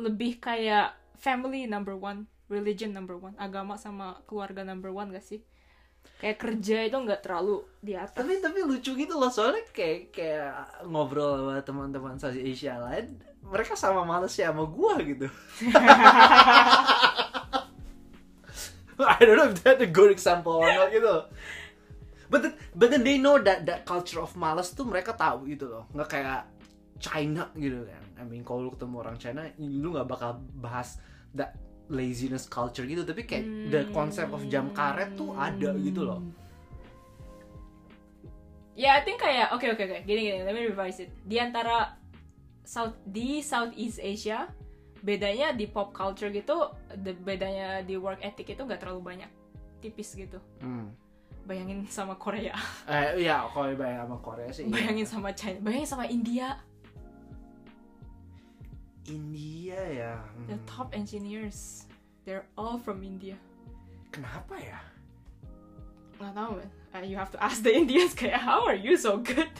[0.00, 5.40] lebih kayak family number one, religion number one, agama sama keluarga number one gak sih?
[6.20, 8.16] Kayak kerja itu nggak terlalu di atas.
[8.16, 10.54] tapi tapi lucu gitu loh soalnya kayak kayak
[10.88, 15.28] ngobrol sama teman-teman Southeast Asia lain mereka sama males ya sama gua gitu.
[18.94, 21.28] I don't know if that's a good example or not gitu.
[22.30, 25.68] But then, but then they know that that culture of males tuh mereka tahu gitu
[25.68, 25.84] loh.
[25.92, 26.40] Nggak kayak
[27.02, 28.02] China gitu kan.
[28.16, 30.96] I mean kalau lu ketemu orang China lu nggak bakal bahas
[31.36, 31.58] that
[31.92, 36.20] laziness culture gitu tapi kayak the concept of jam karet tuh ada gitu loh
[38.74, 39.98] Ya, I think kayak oke oke oke.
[40.02, 41.10] Gini gini, let me revise it.
[41.22, 41.94] Di antara
[42.66, 44.50] South di Southeast Asia,
[44.98, 49.30] bedanya di pop culture gitu, the bedanya di work ethic itu nggak terlalu banyak,
[49.78, 50.42] tipis gitu.
[50.58, 50.90] hmm.
[51.44, 52.56] Bayangin sama Korea,
[52.88, 54.72] eh iya kalau bayang sama Korea sih iya.
[54.72, 56.56] bayangin sama China, bayangin sama India,
[59.08, 60.48] India ya hmm.
[60.48, 61.88] the top engineers,
[62.24, 63.36] they're all from India.
[64.14, 64.80] kenapa ya
[66.14, 66.70] Nggak tahu man.
[66.94, 69.50] Uh, you have to ask the Indians kayak how are you so good?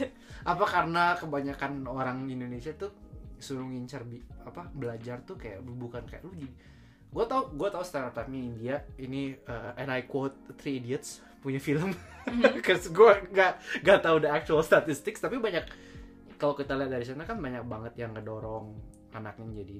[0.44, 2.92] apa karena kebanyakan orang Indonesia tuh
[3.40, 6.32] suruh ngincar bi apa belajar tuh kayak bukan kayak lu
[7.14, 11.96] gue tau gue tau stereotipnya India ini uh, and I quote Three Idiots punya film
[12.66, 15.64] Cause gue gak gak tahu the actual statistics tapi banyak
[16.36, 18.74] kalau kita lihat dari sana kan banyak banget yang ngedorong
[19.14, 19.78] anaknya jadi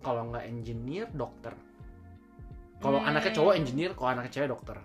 [0.00, 1.52] kalau nggak engineer dokter
[2.78, 3.08] kalau Hmm.
[3.08, 4.78] anaknya cowok engineer kalau anaknya cewek dokter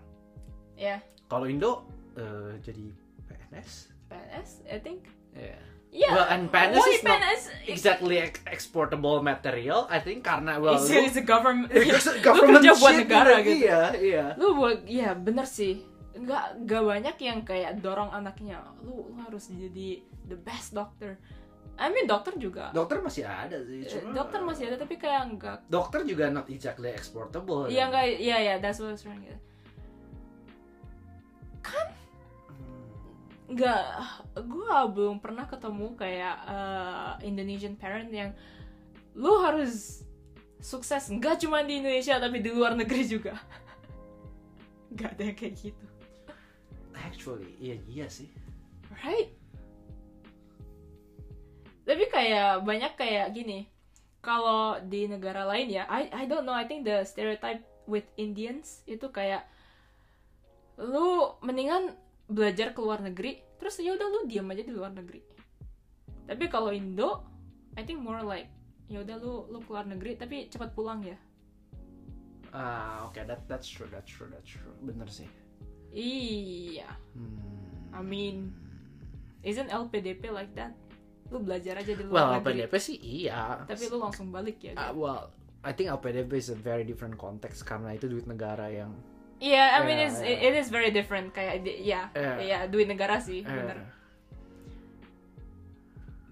[0.75, 2.85] Ya, kalau Indo eh, jadi
[3.25, 3.71] PNS
[4.05, 5.07] PNS, I think.
[5.31, 5.57] ya
[5.89, 6.13] Yeah.
[6.13, 7.41] Well, and PNS Why is not PNS?
[7.65, 11.67] exactly ex- exportable material I think karena well It's, lu- it's a government.
[11.67, 13.57] It's lu government kerja buat shit negara gitu.
[13.59, 15.81] iya iya Lu buat, ya bener sih.
[16.13, 18.61] Nggak, nggak banyak yang kayak dorong anaknya.
[18.79, 21.17] Lu, lu harus jadi the best doctor.
[21.75, 22.71] I mean dokter juga.
[22.71, 25.57] dokter masih ada sih Eh, cuma dokter masih ada tapi kayak nggak.
[25.67, 27.89] dokter juga not exactly exportable Iya kan?
[27.89, 29.39] nggak, iya ya, that's what I was trying to get.
[31.61, 31.89] Hmm.
[33.49, 33.81] Nggak,
[34.45, 38.31] gua belum pernah ketemu kayak eh, Indonesian parent yang
[39.13, 40.05] lu harus
[40.59, 43.33] sukses nggak cuma di Indonesia tapi di luar negeri juga.
[44.91, 45.85] Nggak ada yang kayak gitu.
[46.99, 48.27] actually iya iya sih
[48.91, 49.38] Right?
[51.89, 53.65] Tapi kayak banyak kayak gini.
[54.21, 56.53] Kalau di negara lain ya, I I don't know.
[56.53, 59.49] I think the stereotype with Indians itu kayak
[60.77, 61.97] lu mendingan
[62.29, 65.25] belajar ke luar negeri, terus ya udah lu diam aja di luar negeri.
[66.29, 67.25] Tapi kalau Indo,
[67.73, 68.53] I think more like
[68.85, 71.17] ya udah lu lu keluar negeri tapi cepat pulang ya.
[72.49, 75.29] ah oke that that's true that's true that's true bener sih
[75.89, 76.85] Iya.
[77.17, 77.89] Hmm.
[77.89, 78.53] I mean,
[79.41, 80.77] isn't LPDP like that?
[81.29, 82.65] Lu belajar aja di well luar negeri.
[82.65, 84.73] LPDP sih iya Tapi lu langsung balik ya.
[84.73, 84.97] Gitu.
[84.97, 88.95] well I think LPDP is a very different context karena itu duit negara yang
[89.39, 90.47] Iya, I mean Yeah, it's yeah.
[90.51, 92.35] it is very different kayak ya, Yeah.
[92.43, 93.87] ya duit negara sih, eh, bener.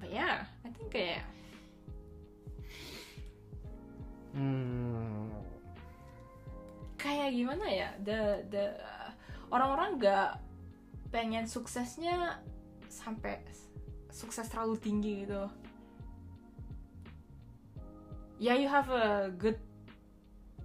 [0.04, 1.24] But yeah, I think kayak
[4.36, 5.32] hmm,
[7.00, 8.20] kayak gimana ya, the
[8.52, 8.66] the
[9.56, 10.30] orang-orang nggak
[11.08, 12.44] pengen suksesnya
[12.92, 13.40] sampai
[14.18, 15.46] sukses terlalu tinggi gitu.
[18.42, 19.58] Ya you have a good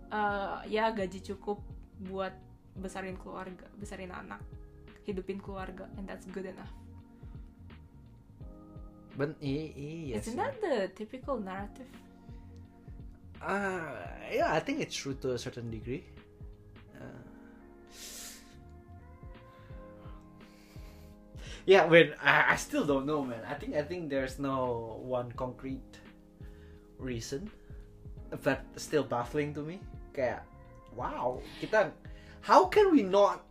[0.09, 1.61] uh, ya gaji cukup
[2.09, 2.33] buat
[2.77, 4.41] besarin keluarga, besarin anak,
[5.05, 6.73] hidupin keluarga, and that's good enough.
[9.13, 11.85] ben i- iya Isn't that the typical narrative?
[13.45, 13.93] Uh,
[14.33, 16.01] yeah, I think it's true to a certain degree.
[16.97, 17.21] Uh,
[21.67, 23.41] yeah, when I, I still don't know, man.
[23.49, 25.99] I think I think there's no one concrete
[26.99, 27.51] reason,
[28.43, 29.81] but still baffling to me.
[30.15, 30.45] Kayak,
[30.95, 31.91] wow, kita,
[32.41, 33.43] how can we not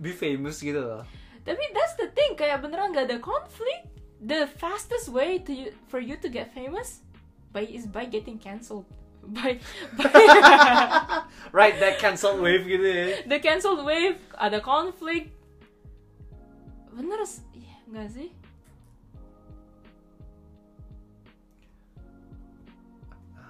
[0.00, 1.04] be famous gitu loh?
[1.42, 3.88] Tapi that's the thing, kayak beneran gak ada konflik.
[4.18, 7.06] The fastest way to you, for you to get famous
[7.54, 8.86] by is by getting cancelled.
[9.28, 9.60] By,
[9.92, 10.08] by
[11.52, 13.28] right, that cancel wave gitu ya.
[13.28, 15.36] the cancelled wave, ada konflik.
[16.98, 17.22] Bener
[17.54, 18.28] iya, nggak sih?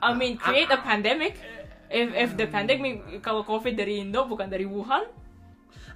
[0.04, 1.40] I mean, create a pandemic.
[1.88, 5.08] If if the pandemic kalau COVID dari Indo bukan dari Wuhan,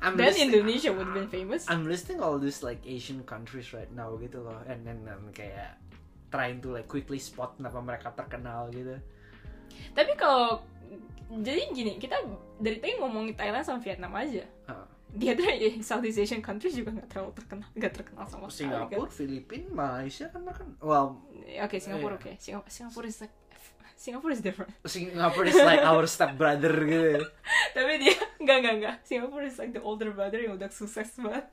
[0.01, 1.69] I'm then Indonesia would have been famous.
[1.69, 5.77] I'm listing all these like Asian countries right now gitu loh, and then um, kayak
[6.33, 8.97] trying to like quickly spot kenapa mereka terkenal gitu.
[9.93, 10.65] Tapi kalau
[11.29, 12.17] jadi gini, kita
[12.59, 14.45] dari tadi ngomongin Thailand sama Vietnam aja.
[14.67, 15.45] Uh, Di other
[15.85, 18.89] Southeast Asian countries juga nggak terlalu terkenal, nggak terkenal sama sekali kan.
[18.89, 21.21] Singapura, Filipina, Malaysia kan kan well
[21.61, 22.21] Oke, Singapura Iya.
[22.21, 22.31] oke.
[22.41, 23.35] Singapura, Singapura is like
[23.93, 24.73] Singapura is different.
[24.89, 27.23] Singapore is like our step brother gitu.
[27.77, 28.97] Tapi dia nggak nggak nggak.
[29.05, 31.47] Singapura is like the older brother yang udah sukses banget.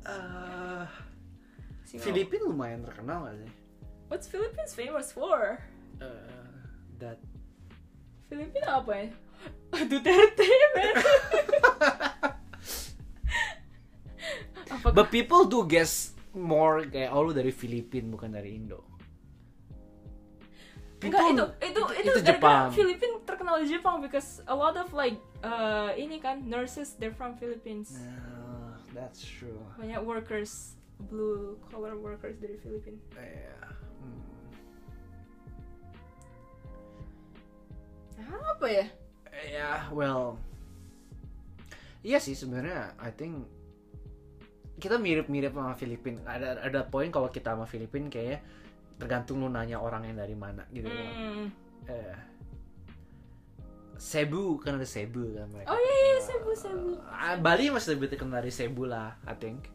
[0.00, 0.84] Uh,
[1.84, 2.04] Singapura.
[2.04, 3.50] Filipina lumayan terkenal gak sih?
[4.08, 5.60] What's Philippines famous for?
[5.98, 6.56] Uh,
[6.98, 7.18] that
[8.26, 9.08] Filipina apa ya?
[9.90, 10.94] Duterte, man.
[14.80, 14.88] apa?
[14.94, 18.82] But people do guess more kayak oh lu dari Filipina bukan dari Indo.
[21.00, 22.68] Enggak, itu itu itu, itu Jepang.
[22.76, 27.36] Filipina terkenal di Jepang because a lot of like uh, ini kan nurses they're from
[27.40, 27.96] Philippines.
[27.96, 29.64] Ah, that's true.
[29.80, 30.76] Banyak workers
[31.08, 33.00] blue collar workers dari Filipina.
[33.16, 33.56] Iya.
[34.04, 34.20] Hmm.
[38.28, 38.86] Apa ya?
[39.30, 40.36] Ya, well,
[42.02, 42.94] iya sih sebenarnya.
[43.00, 43.46] I think
[44.80, 46.20] kita mirip-mirip sama Filipina.
[46.24, 48.40] Ada ada poin kalau kita sama Filipina kayaknya
[49.00, 50.88] tergantung lu nanya orang yang dari mana gitu.
[50.88, 51.48] Hmm.
[51.88, 52.16] Eh,
[54.00, 55.68] Cebu kan ada Cebu kan mereka.
[55.68, 56.90] Oh iya iya Cebu Cebu.
[57.08, 59.68] Ah, Bali masih lebih terkenal dari Cebu lah, I think.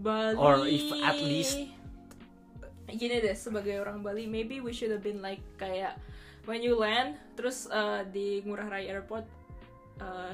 [0.00, 0.36] Bali.
[0.40, 1.72] Or if at least-
[2.84, 5.98] gini deh sebagai orang Bali maybe we should have been like kayak
[6.44, 9.24] when you land terus uh, di Ngurah Rai Airport
[10.00, 10.32] uh,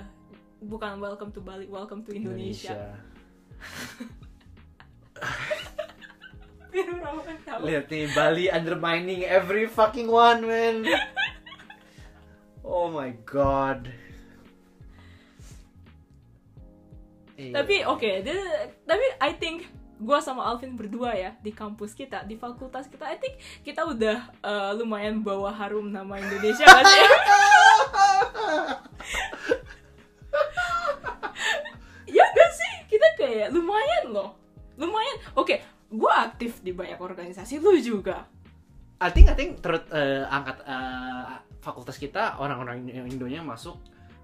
[0.60, 2.94] bukan welcome to Bali welcome to Indonesia,
[7.50, 10.86] tahu Lihat nih Bali undermining every fucking one, man.
[12.62, 13.90] Oh my god.
[17.34, 19.64] Tapi oke dia- tapi I think
[20.00, 23.04] gua sama Alvin berdua ya di kampus kita di fakultas kita.
[23.06, 26.98] I think kita udah uh, lumayan bawa harum nama Indonesia gak sih
[32.16, 32.72] ya gak sih?
[32.88, 34.34] Kita kayak lumayan loh.
[34.80, 35.20] Lumayan.
[35.36, 37.58] Oke gua aktif di banyak organisasi.
[37.58, 38.24] Lu juga?
[39.00, 41.28] I think I think eh, angkat eh,
[41.60, 43.80] fakultas kita orang-orang Indonya masuk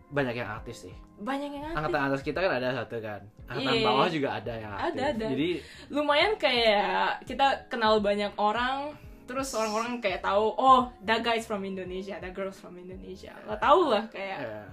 [0.09, 0.95] banyak yang aktif sih.
[1.17, 3.21] banyak yang aktif Angkatan atas kita kan ada satu kan.
[3.49, 3.87] Angkatan Iya.
[3.89, 4.87] bawah juga ada yang aktif.
[4.93, 5.27] Ada, ada.
[5.33, 5.49] Jadi
[5.89, 8.93] lumayan kayak kita kenal banyak orang
[9.27, 13.91] terus orang-orang kayak tahu oh that guys from Indonesia that girls from Indonesia lah tahu
[13.91, 14.67] lah kayak eh,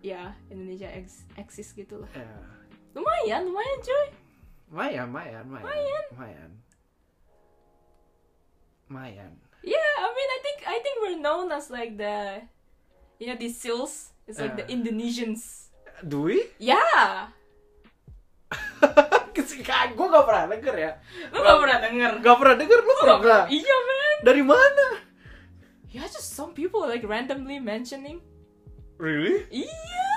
[0.00, 2.24] ya Indonesia ex eksis gitu lah eh,
[2.96, 4.08] lumayan lumayan cuy
[4.66, 5.62] Mayan, mayan, mayan.
[5.62, 6.04] Mayan.
[6.16, 6.50] Mayan.
[8.88, 9.32] Mayan.
[9.60, 12.48] yeah I mean I think I think we're known as like the
[13.20, 14.74] you know the seals it's like the Yeah.
[14.76, 15.70] Indonesians
[16.02, 16.38] Dwi?
[16.58, 17.30] yeah
[19.86, 20.92] gue gak pernah denger ya.
[21.32, 23.42] lu gak pernah denger Gak pernah denger lu pernah?
[23.48, 24.86] iya man Dari mana?
[25.88, 28.20] yeah just some people like randomly mentioning
[28.96, 29.44] Really?
[29.52, 30.08] Iya.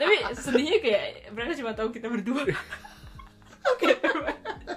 [0.00, 1.04] Tapi sedihnya kayak
[1.36, 2.48] mereka cuma tahu kita berdua.
[3.76, 3.92] Oke.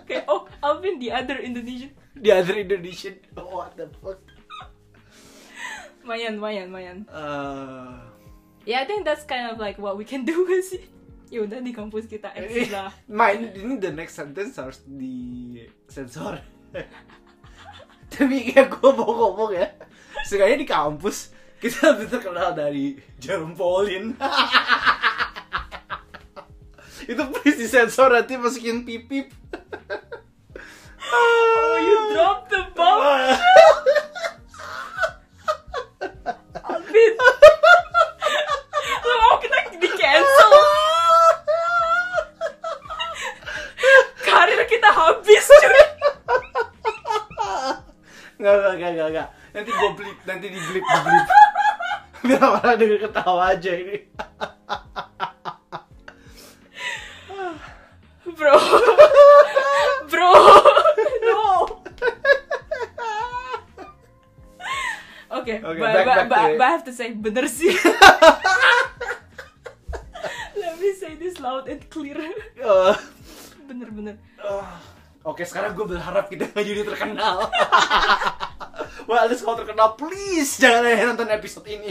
[0.04, 1.96] Kayak oh Alvin the other Indonesian.
[2.20, 3.16] The other Indonesian.
[3.40, 4.20] Oh, what the fuck?
[6.12, 6.98] Mayan, mayan, mayan.
[7.08, 7.96] Eh,
[8.68, 10.84] Ya, I think that's kind of like what we can do gak sih?
[11.32, 12.92] Ya udah di kampus kita eksis lah.
[13.08, 15.56] Main ini the next sentence harus di
[15.88, 16.44] sensor.
[18.12, 19.72] Tapi kayak gue mau ngomong ya,
[20.28, 24.12] sekali di kampus kita lebih terkenal dari Jerome Pauline.
[27.08, 29.32] Itu please di sensor nanti masukin pipip.
[31.08, 33.00] Oh, you dropped the bomb,
[36.62, 37.14] Alvin.
[39.02, 40.52] Lu mau kita di cancel?
[44.22, 45.84] Karir kita habis, cuy.
[48.40, 49.28] Nggak, nggak, nggak, nggak, nggak.
[49.52, 51.28] Nanti gue blip, nanti di blip, di blip.
[52.62, 53.98] Orang denger ketawa aja ini.
[58.32, 58.56] Bro.
[60.08, 60.30] Bro.
[61.22, 61.42] No.
[65.32, 66.58] Oke, but, back- but- back but- it.
[66.60, 67.72] but I have to say bener sih.
[70.54, 72.20] Let me say this loud and clear.
[73.64, 74.20] Bener-bener.
[74.38, 74.68] eh.
[75.22, 77.46] Oke, sekarang gue berharap kita nggak jadi terkenal.
[79.08, 81.90] Wah, Alice kalau terkenal, please jangan nonton episode ini.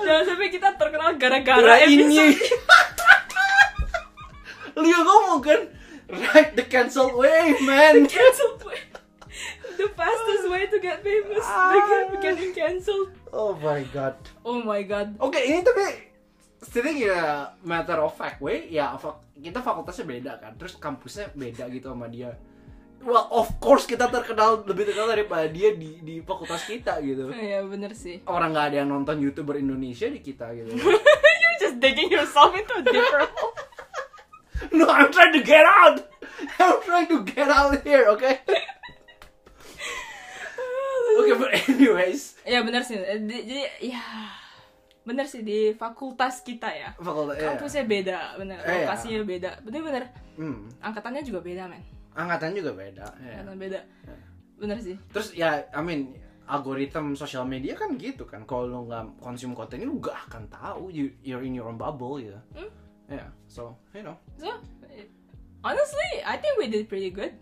[0.00, 2.32] Jangan sampai kita terkenal gara-gara Gara ini.
[4.80, 5.60] yang ngomong kan,
[6.08, 8.08] right the cancel way, man.
[8.08, 8.80] Cancelled way.
[9.76, 11.44] The fastest way to get famous.
[11.44, 12.08] Ah.
[12.16, 13.12] Getting cancelled.
[13.28, 14.16] Oh my god.
[14.40, 15.20] Oh my god.
[15.20, 16.08] Oke, ini tapi
[16.60, 17.20] setidaknya ya
[17.64, 18.96] matter of fact way, ya
[19.40, 22.36] kita fakultasnya beda kan, terus kampusnya beda gitu sama dia.
[23.00, 27.32] Well, of course kita terkenal lebih terkenal daripada dia di di fakultas kita gitu.
[27.32, 28.20] Iya bener sih.
[28.28, 30.68] Orang nggak ada yang nonton youtuber Indonesia di kita gitu.
[31.40, 33.56] You're just digging yourself into a different hole.
[34.76, 35.96] no, I'm trying to get out.
[36.60, 38.44] I'm trying to get out here, okay?
[41.20, 42.96] Oke, but anyways, Ya bener sih.
[42.96, 44.00] Eh, di- Jadi ya
[45.02, 46.92] bener sih di fakultas kita ya.
[46.96, 47.52] fakultas ya.
[47.52, 48.56] Kampusnya beda, bener.
[48.60, 48.86] Iya.
[48.86, 49.50] Lokasinya beda.
[49.60, 50.04] Bener-bener.
[50.36, 51.82] Hmm, Angkatannya juga beda, men.
[52.14, 53.06] Angkatan juga beda.
[53.20, 53.42] ya.
[53.42, 53.80] Angkatan beda.
[54.60, 54.96] Bener sih.
[55.10, 56.14] Terus ya, I mean,
[56.50, 58.44] algoritma sosial media kan gitu kan.
[58.44, 60.90] Kalau lo nggak konsum konten ini, lo gak akan tahu.
[60.90, 62.36] You, you're in your own bubble gitu.
[62.56, 62.70] Hmm.
[63.10, 64.14] Yeah, so you know.
[64.38, 64.54] So,
[65.66, 67.34] honestly, I think we did pretty good.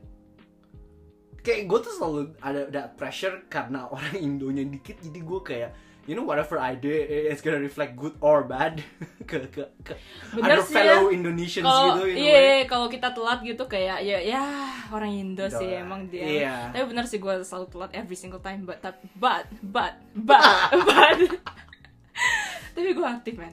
[1.48, 5.70] kayak gue tuh selalu ada ada pressure karena orang Indonya dikit jadi gue kayak
[6.08, 8.80] you know whatever I do it's gonna reflect good or bad.
[9.28, 9.92] Ke ke ke.
[10.32, 11.20] Bener other sih fellow ya.
[11.20, 14.40] Indonesians kalau gitu in a iya, iya, kalau kita telat gitu kayak ya ya
[14.88, 15.84] orang Indo Indo sih lah.
[15.84, 16.24] emang dia.
[16.24, 16.56] Iya.
[16.72, 21.18] tapi bener sih gue selalu telat every single time but tap- but but but but.
[22.74, 23.52] Tapi gue aktif man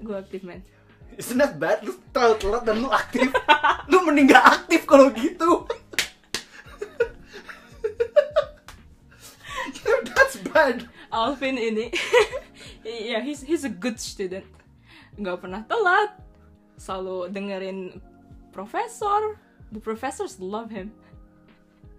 [0.00, 0.64] gue aktif man
[1.20, 3.28] It's not bad, lu terlalu telat dan lu aktif.
[3.92, 5.68] Lu mending gak aktif kalau gitu.
[10.16, 11.90] That's bad Alvin ini.
[12.80, 14.44] Ya he's he's a good student.
[15.16, 16.16] Nggak pernah telat.
[16.80, 18.00] Selalu dengerin
[18.56, 19.36] profesor.
[19.70, 20.90] The professors love him.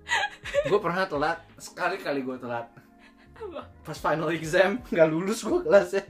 [0.70, 2.68] Gue pernah telat, sekali-kali gue telat.
[3.38, 3.64] Apa?
[3.86, 6.04] Pas final exam, gak lulus gue kelasnya.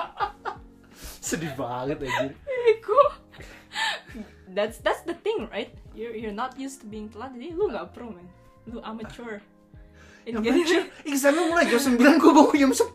[1.26, 2.98] Sedih banget Ego.
[4.54, 5.74] that's that's the thing right?
[5.94, 7.34] You're you're not used to being telat.
[7.34, 8.26] Jadi lu nggak pro man.
[8.66, 9.38] Lu amateur
[10.26, 12.90] Ya anjir, examnya mulai jam 9, gue bangun jam 10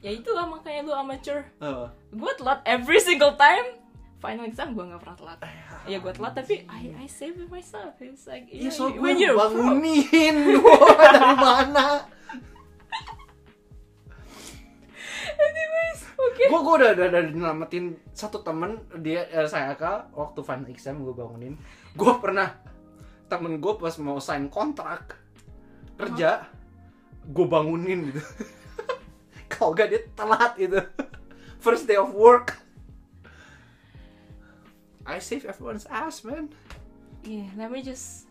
[0.00, 1.44] ya itulah makanya lu amateur.
[1.60, 1.92] Oh.
[2.08, 3.76] gue telat every single time.
[4.20, 5.38] Final exam gue nggak pernah telat.
[5.84, 8.00] Ya gue telat tapi I I save myself.
[8.00, 10.36] It's like Ya yeah, so you- gue when you're bangunin.
[10.64, 11.86] Wah, dari mana.
[15.40, 20.16] Anyways oke gue gue udah, udah, udah nyelamatin satu temen dia eh, saya kak.
[20.16, 21.60] Waktu final exam gue bangunin.
[21.92, 22.56] Gue pernah
[23.28, 25.19] temen gue pas mau sign kontrak
[26.00, 26.30] kerja
[27.30, 28.22] gue bangunin gitu.
[29.52, 30.80] Kalau gak dia telat gitu.
[31.64, 32.56] First day of work.
[35.04, 36.48] I save everyone's ass man.
[37.20, 38.24] Yeah let me just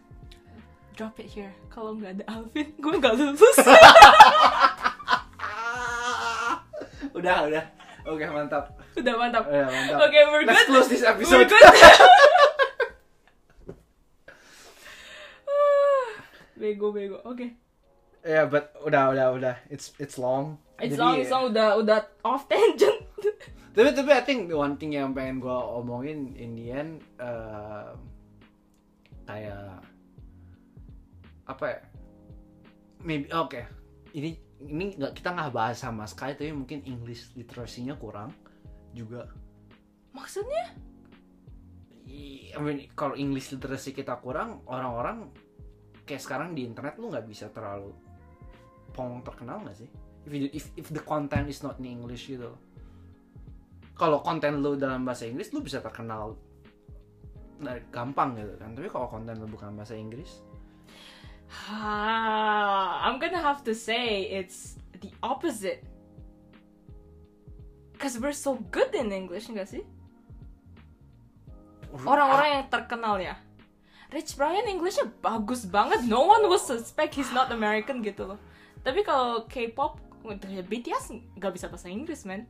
[0.97, 1.53] drop it here.
[1.69, 3.57] Kalau nggak ada Alvin gue nggak lulus.
[5.39, 6.59] Ah.
[7.13, 7.65] udah udah.
[8.09, 8.73] Oke mantap.
[8.97, 9.43] Udah mantap.
[9.45, 9.99] Udah, mantap.
[10.07, 10.71] Oke, we're let's good.
[10.73, 11.47] close this We're episode.
[11.51, 12.09] good.
[16.59, 17.23] Bego bego.
[17.23, 17.55] Oke.
[18.27, 19.55] Yeah but udah udah udah.
[19.71, 20.59] It's it's long.
[20.79, 23.07] It's Jadi, long, it's long, udah udah off tangent.
[23.75, 27.95] tapi tapi I think the one thing yang pengen gue omongin in the end eh,
[29.23, 29.79] kayak
[31.47, 31.79] apa ya?
[32.99, 33.79] Maybe oke
[34.13, 38.35] ini ini nggak kita nggak bahas sama sekali tapi mungkin English literasinya kurang
[38.91, 39.29] juga.
[40.11, 40.75] Maksudnya?
[42.09, 45.29] I mean kalau English literasi kita kurang orang-orang
[46.09, 47.93] kayak sekarang di internet lu nggak bisa terlalu
[48.97, 49.89] pong terkenal nggak sih
[50.25, 52.49] if, you- if if the content is not in English gitu
[53.93, 56.33] kalau konten lu dalam bahasa Inggris lu bisa terkenal
[57.61, 60.41] nah, gampang gitu kan tapi kalau konten lu bukan bahasa Inggris
[61.49, 65.81] Ah, I'm gonna have to say it's the opposite.
[67.97, 69.81] Cause we're so good in English, enggak sih?
[72.05, 73.33] Orang-orang yang terkenal ya.
[74.09, 76.05] Rich Brian Englishnya bagus banget.
[76.09, 78.39] No one will suspect he's not American gitu loh.
[78.81, 80.01] Tapi kalau K-pop,
[80.65, 82.49] BTS nggak bisa bahasa Inggris, man.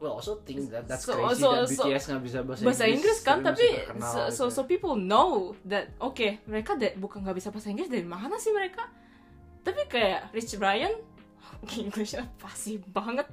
[0.00, 2.84] well also think that that's So- crazy so- that so- BTS nggak bisa bahasa, bahasa
[2.88, 4.56] Inggris kan masih tapi terkenal so, so gitu.
[4.56, 8.48] so people know that oke mereka da- bukan nggak bisa bahasa Inggris dari mana sih
[8.48, 8.88] mereka
[9.60, 10.96] tapi kayak Rich Brian
[11.84, 13.28] Inggrisnya pasti banget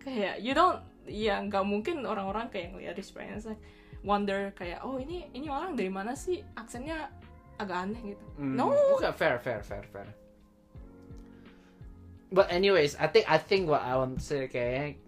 [0.00, 3.60] kayak you don't ya nggak mungkin orang-orang kayak ngeliat Rich Brian like
[4.04, 7.08] wonder kayak oh ini ini orang dari mana sih aksennya
[7.56, 8.68] agak aneh gitu Hmm, no
[9.00, 10.08] Okay, fair, fair, fair, fair.
[12.28, 15.00] But anyways, I think I think what I want to say kayak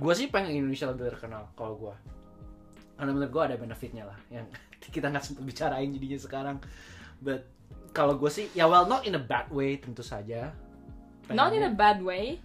[0.00, 1.94] gue sih pengen Indonesia lebih terkenal kalau gue.
[2.96, 4.48] Karena menurut gue ada benefitnya lah yang
[4.94, 6.56] kita nggak sempat bicarain jadinya sekarang.
[7.20, 7.44] But
[7.92, 10.54] kalau gue sih ya well not in a bad way tentu saja.
[11.30, 12.42] not in a bad way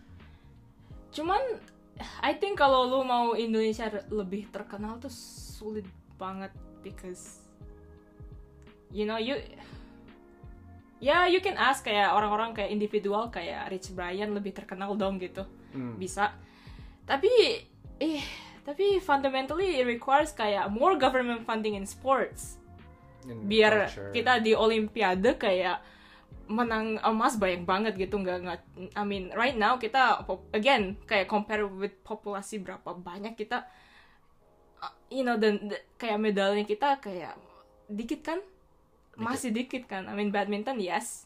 [1.10, 1.42] cuman
[2.22, 7.44] I think kalau lu mau Indonesia lebih terkenal tuh sulit banget because
[8.90, 9.40] you know you
[11.00, 15.44] ya you can ask kayak orang-orang kayak individual kayak Rich Brian lebih terkenal dong gitu
[15.76, 16.00] Hmm.
[16.00, 16.32] bisa
[17.04, 17.28] tapi
[18.00, 18.24] eh
[18.64, 22.56] tapi fundamentally it requires kayak more government funding in sports
[23.28, 24.16] In biar culture.
[24.16, 25.84] kita di olimpiade kayak
[26.46, 28.62] menang emas banyak banget gitu nggak nggak
[28.94, 30.22] I mean right now kita
[30.54, 33.66] again kayak compare with populasi berapa banyak kita
[34.86, 37.34] uh, you know dan kayak medalnya kita kayak
[37.90, 38.40] dikit kan?
[39.16, 40.06] Masih dikit kan?
[40.06, 41.26] I mean badminton yes.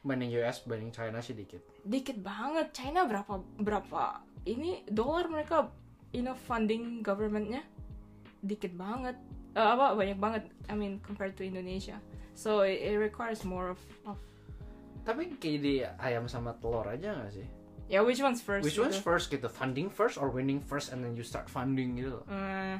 [0.00, 1.60] Banding US banding China sih dikit.
[1.84, 2.72] dikit banget.
[2.72, 5.68] China berapa berapa ini dolar mereka
[6.16, 7.60] you know funding governmentnya
[8.40, 9.18] dikit banget
[9.58, 11.98] Eh, apa banyak banget I mean compared to Indonesia
[12.38, 14.14] so it, it requires more of, of
[15.02, 17.46] Tapi kayak di ayam sama telur aja gak sih?
[17.90, 19.08] yeah which one's first Which one's gitu.
[19.08, 19.48] first gitu?
[19.50, 22.22] Funding first or winning first and then you start funding gitu?
[22.30, 22.78] Eh,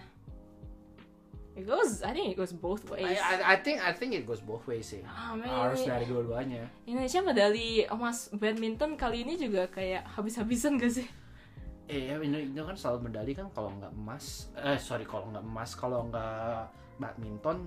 [1.59, 3.19] It goes, I think it goes both I, ways.
[3.19, 5.03] I, I think I think it goes both ways sih.
[5.03, 6.71] Man, Harus dari dua-duanya.
[6.87, 11.11] Indonesia medali emas badminton kali ini juga kayak habis-habisan gak sih?
[11.89, 15.73] Iya, ini, ini kan selalu medali kan kalau nggak emas, eh sorry kalau nggak emas,
[15.73, 16.69] kalau nggak
[17.01, 17.65] badminton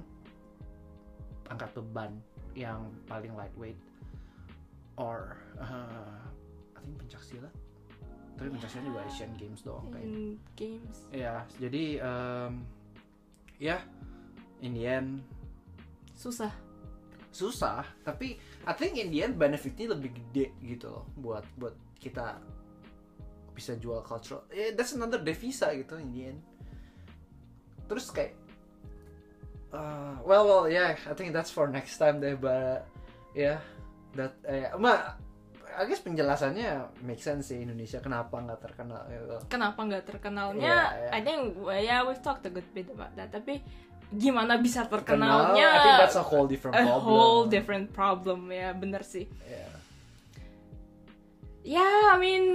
[1.50, 2.14] angkat beban
[2.54, 3.82] yang paling lightweight
[4.94, 6.22] or uh,
[6.78, 7.54] I think pencak silat.
[8.38, 10.38] Tapi pencak silat juga Asian Games doang kayaknya.
[10.54, 10.98] Games.
[11.10, 12.62] Ya, jadi um,
[13.58, 13.82] ya
[14.62, 15.26] in the end
[16.14, 16.54] Susah.
[17.32, 22.38] susah, tapi I think in the end benefitnya lebih gede gitu loh buat buat kita
[23.52, 24.48] bisa jual cultural.
[24.52, 26.40] Eh, that's another devisa gitu in the end.
[27.88, 28.34] Terus kayak
[29.76, 32.88] uh, well well yeah, I think that's for next time deh, but
[33.36, 33.60] yeah,
[34.16, 35.16] that eh ma
[35.72, 39.38] I guess penjelasannya make sense sih Indonesia kenapa nggak terkenal gitu.
[39.48, 40.60] Kenapa nggak terkenalnya?
[40.60, 41.10] Iya, iya.
[41.16, 41.42] I think
[41.88, 43.32] yeah we've talked a good bit about that.
[43.32, 43.64] Tapi
[44.12, 45.68] gimana bisa Terkenal, terkenalnya?
[45.72, 47.08] I think that's a whole different a problem.
[47.08, 49.32] whole different problem ya bener sih.
[49.48, 49.72] Yeah.
[51.62, 52.46] Ya, I mean,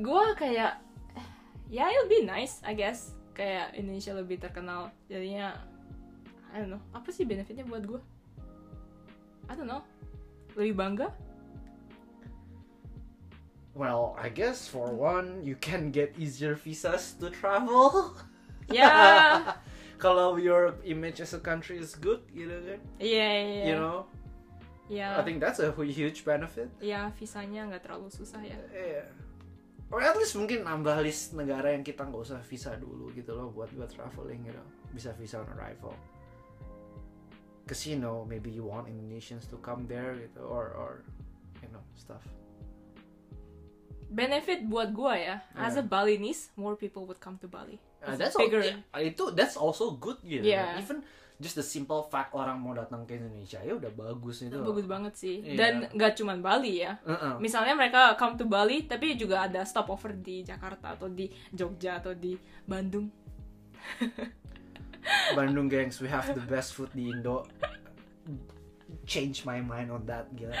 [0.00, 0.80] gua kayak
[1.68, 3.12] ya it'll be nice, I guess.
[3.36, 4.92] Kayak Indonesia lebih terkenal.
[5.08, 5.56] Jadinya
[6.52, 8.00] I don't know, apa sih benefitnya buat gua?
[9.48, 9.84] I don't know.
[10.56, 11.08] Lebih bangga?
[13.72, 18.12] Well, I guess for one, you can get easier visas to travel.
[18.70, 18.88] Ya,
[20.02, 23.64] Kalau your image as a country is good, gitu kan, iya, iya.
[23.68, 24.06] you know,
[24.92, 26.68] Ya, I think that's a hu- huge benefit.
[26.84, 28.60] ya visanya nggak terlalu susah ya.
[28.68, 29.08] Yeah.
[29.88, 33.48] Or at least mungkin nambah list negara yang kita nggak usah visa dulu gitu loh
[33.48, 34.62] buat buat traveling gitu,
[34.92, 35.96] bisa visa on arrival.
[37.64, 40.92] Cause you know maybe you want Indonesians to come there gitu or or
[41.64, 42.20] you know stuff.
[44.12, 45.88] Benefit buat gua ya, as a Yeah.
[45.88, 47.80] Balinese, more people would come to Bali.
[48.04, 48.60] Uh, that's bigger.
[48.60, 50.44] All, yeah, itu that's also good gitu.
[50.44, 50.76] Yeah.
[50.76, 51.00] Even
[51.42, 54.54] just the simple fact orang mau datang ke Indonesia ya udah bagus itu.
[54.62, 55.42] Bagus banget sih.
[55.42, 55.58] Iya.
[55.58, 57.02] Dan nggak cuman Bali ya.
[57.02, 57.42] Uh-uh.
[57.42, 62.14] Misalnya mereka come to Bali, tapi juga ada stopover di Jakarta atau di Jogja atau
[62.14, 63.10] di Bandung.
[65.36, 67.42] Bandung gengs, we have the best food di Indo.
[69.02, 70.54] Change my mind on that gila.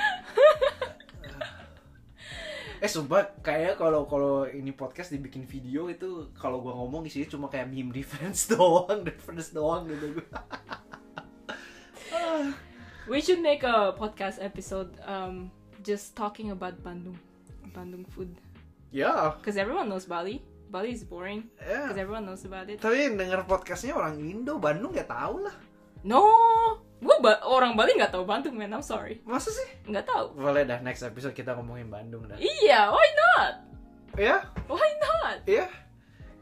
[2.82, 7.46] Eh sumpah kayak kalau kalau ini podcast dibikin video itu kalau gua ngomong isinya cuma
[7.46, 10.26] kayak meme reference doang, reference doang gitu gua.
[13.10, 15.54] We should make a podcast episode um,
[15.86, 17.18] just talking about Bandung,
[17.70, 18.30] Bandung food,
[18.90, 20.42] Ya, because everyone knows Bali.
[20.70, 22.82] Bali is boring, because everyone knows about it.
[22.82, 25.54] Tapi yang denger podcastnya orang Indo, Bandung ya tahu lah.
[26.02, 26.22] No,
[27.02, 28.70] gua ba- orang Bali nggak tahu Bandung man.
[28.70, 29.68] I'm sorry, Masa sih?
[29.84, 30.38] nggak tahu.
[30.38, 32.38] Boleh dah next episode kita ngomongin Bandung dah.
[32.38, 33.54] Iya, why not?
[34.12, 35.38] Iya, Why not?
[35.44, 35.66] iya.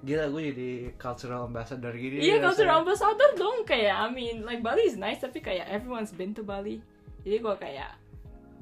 [0.01, 2.19] Gila gue jadi cultural ambassador gini.
[2.19, 2.45] Iya, rasanya.
[2.45, 6.43] cultural ambassador dong kayak I mean like Bali is nice tapi kayak everyone's been to
[6.43, 6.81] Bali.
[7.21, 8.01] Jadi gua kayak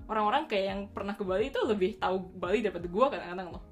[0.07, 3.63] orang-orang kayak yang pernah ke Bali itu lebih tahu Bali daripada gua kadang-kadang loh.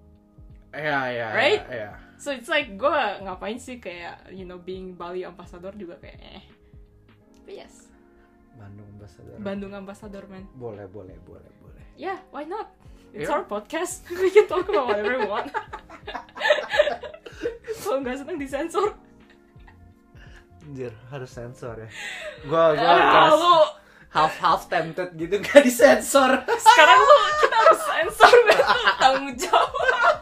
[0.70, 1.26] Iya, iya.
[1.30, 1.62] Right?
[1.66, 1.74] Iya.
[1.74, 1.90] iya.
[2.16, 6.42] So it's like gua ngapain sih kayak you know being Bali ambassador juga kayak eh.
[7.42, 7.85] But yes,
[8.56, 9.34] Bandung ambassador.
[9.38, 10.44] Bandung ambassador man.
[10.56, 11.84] boleh, boleh, boleh, boleh.
[11.96, 12.72] Yeah, why not?
[13.12, 13.38] It's Yeah.
[13.38, 14.04] our podcast.
[14.12, 15.48] We can talk about whatever we want.
[17.80, 18.92] Kalau nggak seneng disensor.
[20.66, 21.88] Anjir, harus sensor ya.
[22.44, 23.56] Gua gua kayak lu
[24.10, 26.42] half half tempted gitu gak disensor.
[26.42, 28.32] sekarang lu kita harus sensor.
[28.34, 28.54] Lu
[28.98, 30.16] tanggung jawab.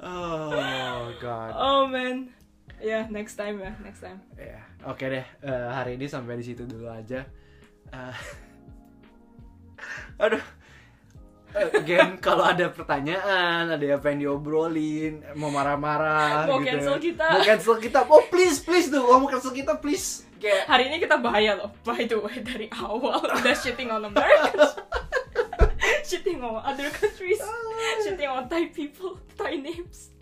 [0.06, 1.52] oh god.
[1.58, 2.30] Oh man.
[2.80, 4.18] Ya, next time ya, next time.
[4.34, 5.26] Ya, oke deh.
[5.44, 7.28] Eh, hari ini sampai di situ dulu aja.
[7.92, 8.16] Eh,
[10.24, 10.40] aduh.
[11.50, 16.72] Eh, Again, kalau ada pertanyaan, ada apa yang diobrolin, mau marah-marah, Mau gitu.
[16.72, 17.26] cancel kita.
[17.26, 20.24] mau cancel kita, oh please, please tuh, mau cancel kita, please.
[20.40, 21.74] Kayak, Hari ini kita bahaya loh.
[21.84, 24.72] By the way, dari awal udah shitting on Americans.
[26.00, 27.42] shitting on other countries.
[28.00, 30.16] shitting on Thai people, Thai names.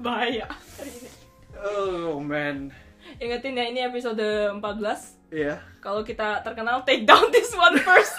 [0.00, 0.46] Bahaya
[0.76, 1.10] hari ini.
[1.56, 2.72] oh man,
[3.16, 4.60] Ingetin ya ini episode 14.
[5.32, 5.58] Iya.
[5.80, 8.14] Kalau kita terkenal, take down this one first.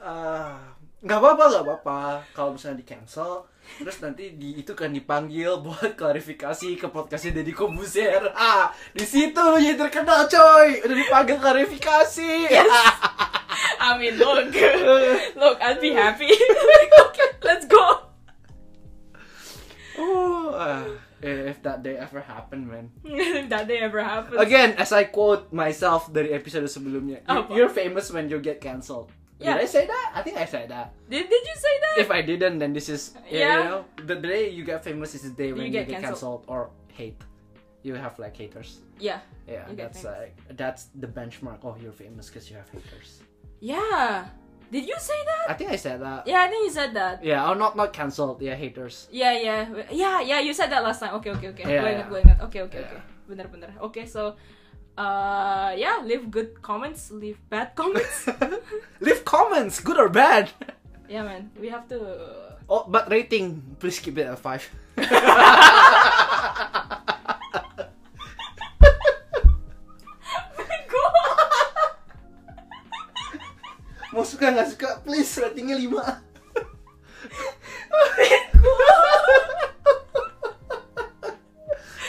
[0.00, 0.72] Ah,
[1.04, 2.00] nggak apa-apa nggak apa-apa
[2.32, 3.44] kalau misalnya di cancel
[3.80, 9.36] terus nanti di itu kan dipanggil buat klarifikasi ke podcastnya Deddy Kobuzer ah di situ
[9.36, 12.32] lu jadi terkenal coy udah dipanggil klarifikasi
[13.80, 14.52] I mean, look,
[15.40, 16.28] look, I'd be happy.
[17.08, 18.06] okay, let's go.
[19.98, 20.84] oh ah,
[21.20, 24.40] if that day ever happen man if that day ever happens.
[24.40, 27.50] again as I quote myself dari episode sebelumnya you- Apa?
[27.52, 29.56] you're famous when you get cancelled Yeah.
[29.56, 30.08] Did I say that?
[30.12, 30.92] I think I said that.
[31.08, 31.94] Did, did you say that?
[32.04, 33.40] If I didn't, then this is yeah.
[33.40, 33.56] Yeah.
[33.56, 36.44] You know, the day you get famous is the day when you, get get cancelled.
[36.44, 37.16] cancelled or hate.
[37.80, 38.84] You have like haters.
[39.00, 39.24] yeah.
[39.48, 40.12] Yeah, that's famous.
[40.12, 41.64] like that's the benchmark.
[41.64, 43.24] Oh, you're famous because you have haters.
[43.60, 44.26] Yeah.
[44.70, 45.50] Did you say that?
[45.50, 46.26] I think I said that.
[46.26, 47.24] Yeah, I think you said that.
[47.24, 48.38] Yeah, or not not cancelled.
[48.40, 49.08] Yeah, haters.
[49.10, 50.38] Yeah, yeah, yeah, yeah.
[50.38, 51.14] You said that last time.
[51.18, 51.66] Okay, okay, okay.
[51.66, 52.08] Yeah, gue ingat, yeah.
[52.08, 52.38] gue ingat.
[52.46, 52.86] Okay, okay, Yeah.
[52.86, 53.00] okay.
[53.26, 53.70] Bener, bener.
[53.90, 54.38] Okay, so,
[54.94, 58.30] uh, yeah, leave good comments, leave bad comments.
[59.04, 60.50] Leave comments, good or bad.
[61.10, 61.98] yeah, man, we have to.
[62.70, 64.62] Oh, but rating, please keep it at five.
[74.10, 75.86] Mau suka nggak suka, please ratingnya 5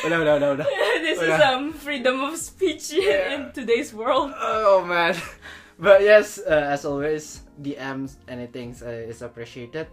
[0.01, 0.65] Udah, udah, udah, udah.
[1.05, 1.53] this is Udah.
[1.53, 3.37] um freedom of speech Yeah.
[3.37, 4.33] in today's world.
[4.33, 5.13] Oh man.
[5.81, 9.89] But yes, uh, as always, DMs anything uh, is appreciated.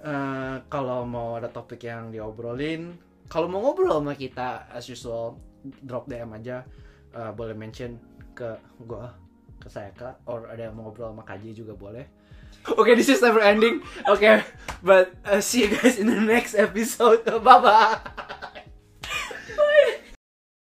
[0.00, 2.96] Uh, kalau mau ada topik yang diobrolin,
[3.28, 5.36] kalau mau ngobrol sama kita, as usual,
[5.84, 6.64] drop DM aja.
[7.12, 7.96] Uh, boleh mention
[8.32, 9.12] ke gua,
[9.66, 12.06] ke saya kak, or ada yang mau ngobrol sama Kaji juga boleh.
[12.66, 13.82] Okay, this is never ending.
[14.06, 14.46] Okay,
[14.82, 17.26] but uh, see you guys in the next episode.
[17.46, 18.54] Bye bye.